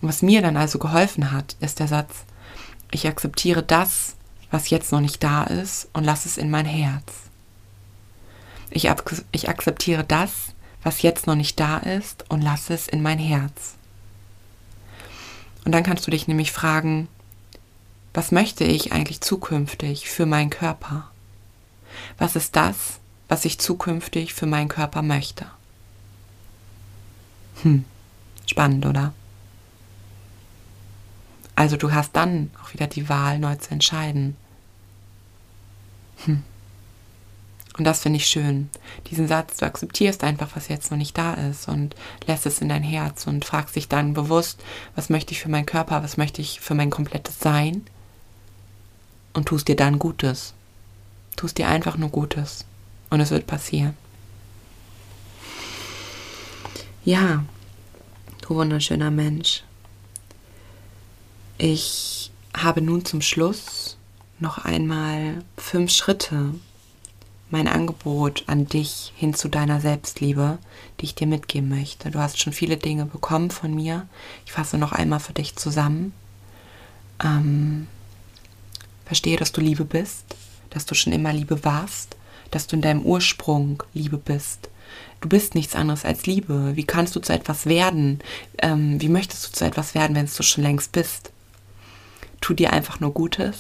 Und 0.02 0.10
was 0.10 0.22
mir 0.22 0.42
dann 0.42 0.58
also 0.58 0.80
geholfen 0.80 1.32
hat, 1.32 1.56
ist 1.60 1.80
der 1.80 1.88
Satz, 1.88 2.26
ich 2.92 3.08
akzeptiere 3.08 3.64
das, 3.64 4.16
was 4.52 4.70
jetzt 4.70 4.92
noch 4.92 5.02
nicht 5.02 5.24
da 5.24 5.44
ist, 5.44 5.90
und 5.94 6.04
lass 6.04 6.26
es 6.26 6.38
in 6.38 6.50
mein 6.50 6.66
Herz. 6.66 7.04
Ich, 8.70 8.90
ich 9.32 9.50
akzeptiere 9.50 10.04
das, 10.04 10.54
was 10.84 11.02
jetzt 11.02 11.28
noch 11.28 11.36
nicht 11.36 11.60
da 11.60 11.78
ist, 11.78 12.26
und 12.30 12.42
lass 12.42 12.70
es 12.70 12.88
in 12.88 13.02
mein 13.02 13.20
Herz. 13.20 13.76
Und 15.66 15.72
dann 15.72 15.84
kannst 15.84 16.06
du 16.06 16.12
dich 16.12 16.28
nämlich 16.28 16.52
fragen, 16.52 17.08
was 18.14 18.32
möchte 18.32 18.64
ich 18.64 18.94
eigentlich 18.94 19.20
zukünftig 19.22 20.10
für 20.10 20.26
meinen 20.26 20.50
Körper? 20.50 21.10
Was 22.18 22.36
ist 22.36 22.56
das, 22.56 23.00
was 23.28 23.46
ich 23.46 23.60
zukünftig 23.60 24.34
für 24.34 24.46
meinen 24.46 24.70
Körper 24.70 25.02
möchte? 25.02 25.48
Hm, 27.64 27.84
spannend, 28.46 28.86
oder? 28.86 29.14
Also 31.56 31.78
du 31.78 31.94
hast 31.94 32.16
dann 32.16 32.52
auch 32.62 32.74
wieder 32.74 32.88
die 32.88 33.08
Wahl, 33.08 33.40
neu 33.40 33.56
zu 33.56 33.72
entscheiden. 33.72 34.36
Hm. 36.26 36.44
Und 37.78 37.84
das 37.84 38.02
finde 38.02 38.18
ich 38.18 38.28
schön. 38.28 38.70
Diesen 39.10 39.28
Satz, 39.28 39.58
du 39.58 39.66
akzeptierst 39.66 40.24
einfach, 40.24 40.56
was 40.56 40.70
jetzt 40.70 40.92
noch 40.92 40.98
nicht 40.98 41.18
da 41.18 41.34
ist 41.34 41.68
und 41.68 41.96
lässt 42.26 42.46
es 42.46 42.62
in 42.62 42.70
dein 42.70 42.84
Herz 42.84 43.28
und 43.28 43.44
fragst 43.44 43.76
dich 43.76 43.90
dann 43.90 44.14
bewusst, 44.14 44.64
was 44.96 45.10
möchte 45.10 45.34
ich 45.34 45.42
für 45.42 45.50
meinen 45.50 45.66
Körper, 45.66 46.02
was 46.02 46.16
möchte 46.16 46.42
ich 46.42 46.62
für 46.62 46.74
mein 46.74 46.90
komplettes 46.90 47.40
Sein 47.40 47.86
und 49.34 49.48
tust 49.48 49.68
dir 49.68 49.76
dann 49.76 50.00
Gutes. 50.00 50.54
Tust 51.36 51.58
dir 51.58 51.68
einfach 51.68 51.98
nur 51.98 52.10
Gutes 52.10 52.64
und 53.10 53.20
es 53.20 53.32
wird 53.32 53.46
passieren. 53.46 53.96
Ja, 57.04 57.44
du 58.42 58.56
wunderschöner 58.56 59.12
Mensch. 59.12 59.64
Ich 61.58 62.32
habe 62.54 62.82
nun 62.82 63.06
zum 63.06 63.22
Schluss 63.22 63.98
noch 64.40 64.58
einmal 64.58 65.44
fünf 65.58 65.92
Schritte, 65.92 66.54
mein 67.50 67.70
Angebot 67.70 68.44
an 68.48 68.68
dich 68.68 69.14
hin 69.16 69.34
zu 69.34 69.48
deiner 69.48 69.80
Selbstliebe, 69.80 70.58
die 71.00 71.06
ich 71.06 71.16
dir 71.16 71.28
mitgeben 71.28 71.70
möchte. 71.70 72.12
Du 72.12 72.20
hast 72.20 72.40
schon 72.40 72.52
viele 72.52 72.76
Dinge 72.76 73.06
bekommen 73.06 73.52
von 73.52 73.74
mir. 73.74 74.08
Ich 74.46 74.52
fasse 74.52 74.78
noch 74.78 74.92
einmal 74.92 75.22
für 75.22 75.32
dich 75.32 75.56
zusammen. 75.56 76.14
Ähm, 77.24 77.88
verstehe, 79.06 79.38
dass 79.38 79.54
du 79.54 79.62
Liebe 79.62 79.86
bist, 79.86 80.26
dass 80.72 80.86
du 80.86 80.96
schon 80.96 81.14
immer 81.14 81.32
Liebe 81.32 81.64
warst, 81.64 82.18
dass 82.52 82.68
du 82.68 82.76
in 82.76 82.82
deinem 82.82 83.04
Ursprung 83.04 83.82
Liebe 83.94 84.18
bist. 84.18 84.70
Du 85.22 85.30
bist 85.30 85.56
nichts 85.56 85.76
anderes 85.76 86.04
als 86.04 86.26
Liebe. 86.26 86.76
Wie 86.76 86.84
kannst 86.84 87.16
du 87.16 87.22
zu 87.22 87.32
etwas 87.32 87.66
werden? 87.66 88.20
Ähm, 88.58 89.00
wie 89.00 89.10
möchtest 89.10 89.48
du 89.48 89.52
zu 89.54 89.64
etwas 89.64 89.96
werden, 89.96 90.16
wenn 90.16 90.26
es 90.26 90.36
du 90.36 90.44
schon 90.44 90.64
längst 90.64 90.92
bist? 90.92 91.32
Tu 92.46 92.54
dir 92.54 92.72
einfach 92.72 93.00
nur 93.00 93.12
Gutes, 93.12 93.58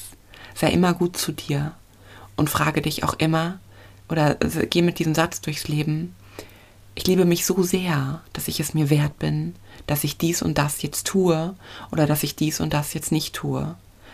sei 0.53 0.69
immer 0.69 0.93
gut 0.93 1.17
zu 1.17 1.31
dir 1.31 1.73
und 2.35 2.51
frage 2.51 2.83
dich 2.83 3.03
auch 3.03 3.15
immer, 3.15 3.57
oder 4.09 4.35
geh 4.35 4.83
mit 4.83 4.99
diesem 4.99 5.15
Satz 5.15 5.41
durchs 5.41 5.67
Leben. 5.67 6.15
Ich 6.93 7.07
liebe 7.07 7.25
mich 7.25 7.47
so 7.47 7.63
sehr, 7.63 8.21
dass 8.33 8.47
ich 8.47 8.59
es 8.59 8.75
mir 8.75 8.91
wert 8.91 9.17
bin, 9.17 9.55
dass 9.87 10.03
ich 10.03 10.19
dies 10.19 10.43
und 10.43 10.59
das 10.59 10.83
jetzt 10.83 11.07
tue 11.07 11.55
oder 11.91 12.05
dass 12.05 12.21
ich 12.21 12.35
dies 12.35 12.59
und 12.59 12.73
das 12.75 12.93
jetzt 12.93 13.11
nicht 13.11 13.33
tue. 13.33 13.73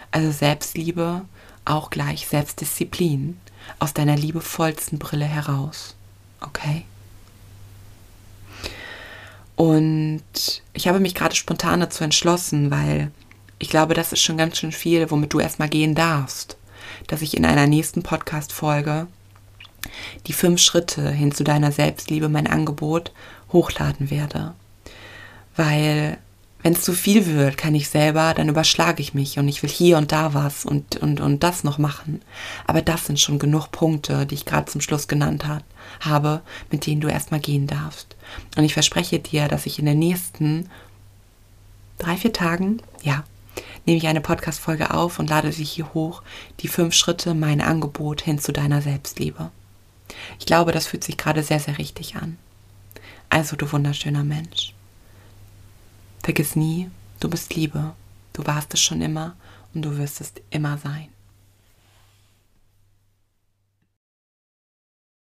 Also 0.09 0.31
Selbstliebe 0.31 1.23
auch 1.65 1.89
gleich 1.89 2.27
Selbstdisziplin 2.27 3.37
aus 3.79 3.93
deiner 3.93 4.15
liebevollsten 4.15 4.99
Brille 4.99 5.25
heraus. 5.25 5.97
Okay? 6.39 6.85
Und 9.57 10.23
ich 10.71 10.87
habe 10.87 11.01
mich 11.01 11.13
gerade 11.13 11.35
spontan 11.35 11.81
dazu 11.81 12.05
entschlossen, 12.05 12.71
weil 12.71 13.11
ich 13.61 13.69
glaube, 13.69 13.93
das 13.93 14.11
ist 14.11 14.21
schon 14.21 14.37
ganz 14.37 14.57
schön 14.57 14.71
viel, 14.71 15.11
womit 15.11 15.33
du 15.33 15.39
erstmal 15.39 15.69
gehen 15.69 15.93
darfst, 15.93 16.57
dass 17.07 17.21
ich 17.21 17.37
in 17.37 17.45
einer 17.45 17.67
nächsten 17.67 18.01
Podcast-Folge 18.01 19.05
die 20.25 20.33
fünf 20.33 20.59
Schritte 20.59 21.11
hin 21.11 21.31
zu 21.31 21.43
deiner 21.43 21.71
Selbstliebe, 21.71 22.27
mein 22.27 22.47
Angebot, 22.47 23.11
hochladen 23.51 24.09
werde. 24.09 24.55
Weil 25.55 26.17
wenn 26.63 26.73
es 26.73 26.81
zu 26.81 26.93
viel 26.93 27.27
wird, 27.27 27.55
kann 27.55 27.75
ich 27.75 27.89
selber, 27.89 28.33
dann 28.33 28.49
überschlage 28.49 29.01
ich 29.01 29.13
mich 29.13 29.37
und 29.37 29.47
ich 29.47 29.61
will 29.61 29.69
hier 29.69 29.99
und 29.99 30.11
da 30.11 30.33
was 30.33 30.65
und, 30.65 30.97
und, 30.97 31.21
und 31.21 31.43
das 31.43 31.63
noch 31.63 31.77
machen. 31.77 32.23
Aber 32.65 32.81
das 32.81 33.05
sind 33.05 33.19
schon 33.19 33.37
genug 33.37 33.71
Punkte, 33.71 34.25
die 34.25 34.35
ich 34.35 34.45
gerade 34.45 34.71
zum 34.71 34.81
Schluss 34.81 35.07
genannt 35.07 35.45
hat, 35.45 35.63
habe, 35.99 36.41
mit 36.71 36.87
denen 36.87 37.01
du 37.01 37.09
erstmal 37.09 37.39
gehen 37.39 37.67
darfst. 37.67 38.15
Und 38.57 38.63
ich 38.63 38.73
verspreche 38.73 39.19
dir, 39.19 39.47
dass 39.47 39.67
ich 39.67 39.77
in 39.77 39.85
den 39.85 39.99
nächsten 39.99 40.67
drei, 41.99 42.17
vier 42.17 42.33
Tagen, 42.33 42.81
ja, 43.03 43.23
nehme 43.85 43.97
ich 43.97 44.07
eine 44.07 44.21
Podcast-Folge 44.21 44.93
auf 44.93 45.19
und 45.19 45.29
lade 45.29 45.51
sie 45.51 45.63
hier 45.63 45.93
hoch, 45.93 46.21
die 46.59 46.67
fünf 46.67 46.93
Schritte, 46.93 47.33
mein 47.33 47.61
Angebot 47.61 48.21
hin 48.21 48.39
zu 48.39 48.51
deiner 48.51 48.81
Selbstliebe. 48.81 49.51
Ich 50.39 50.45
glaube, 50.45 50.71
das 50.71 50.87
fühlt 50.87 51.03
sich 51.03 51.17
gerade 51.17 51.43
sehr, 51.43 51.59
sehr 51.59 51.77
richtig 51.77 52.15
an. 52.15 52.37
Also, 53.29 53.55
du 53.55 53.71
wunderschöner 53.71 54.23
Mensch. 54.23 54.73
Vergiss 56.23 56.55
nie, 56.55 56.89
du 57.19 57.29
bist 57.29 57.55
Liebe, 57.55 57.93
du 58.33 58.45
warst 58.45 58.73
es 58.73 58.81
schon 58.81 59.01
immer 59.01 59.35
und 59.73 59.83
du 59.83 59.97
wirst 59.97 60.21
es 60.21 60.33
immer 60.49 60.77
sein. 60.77 61.07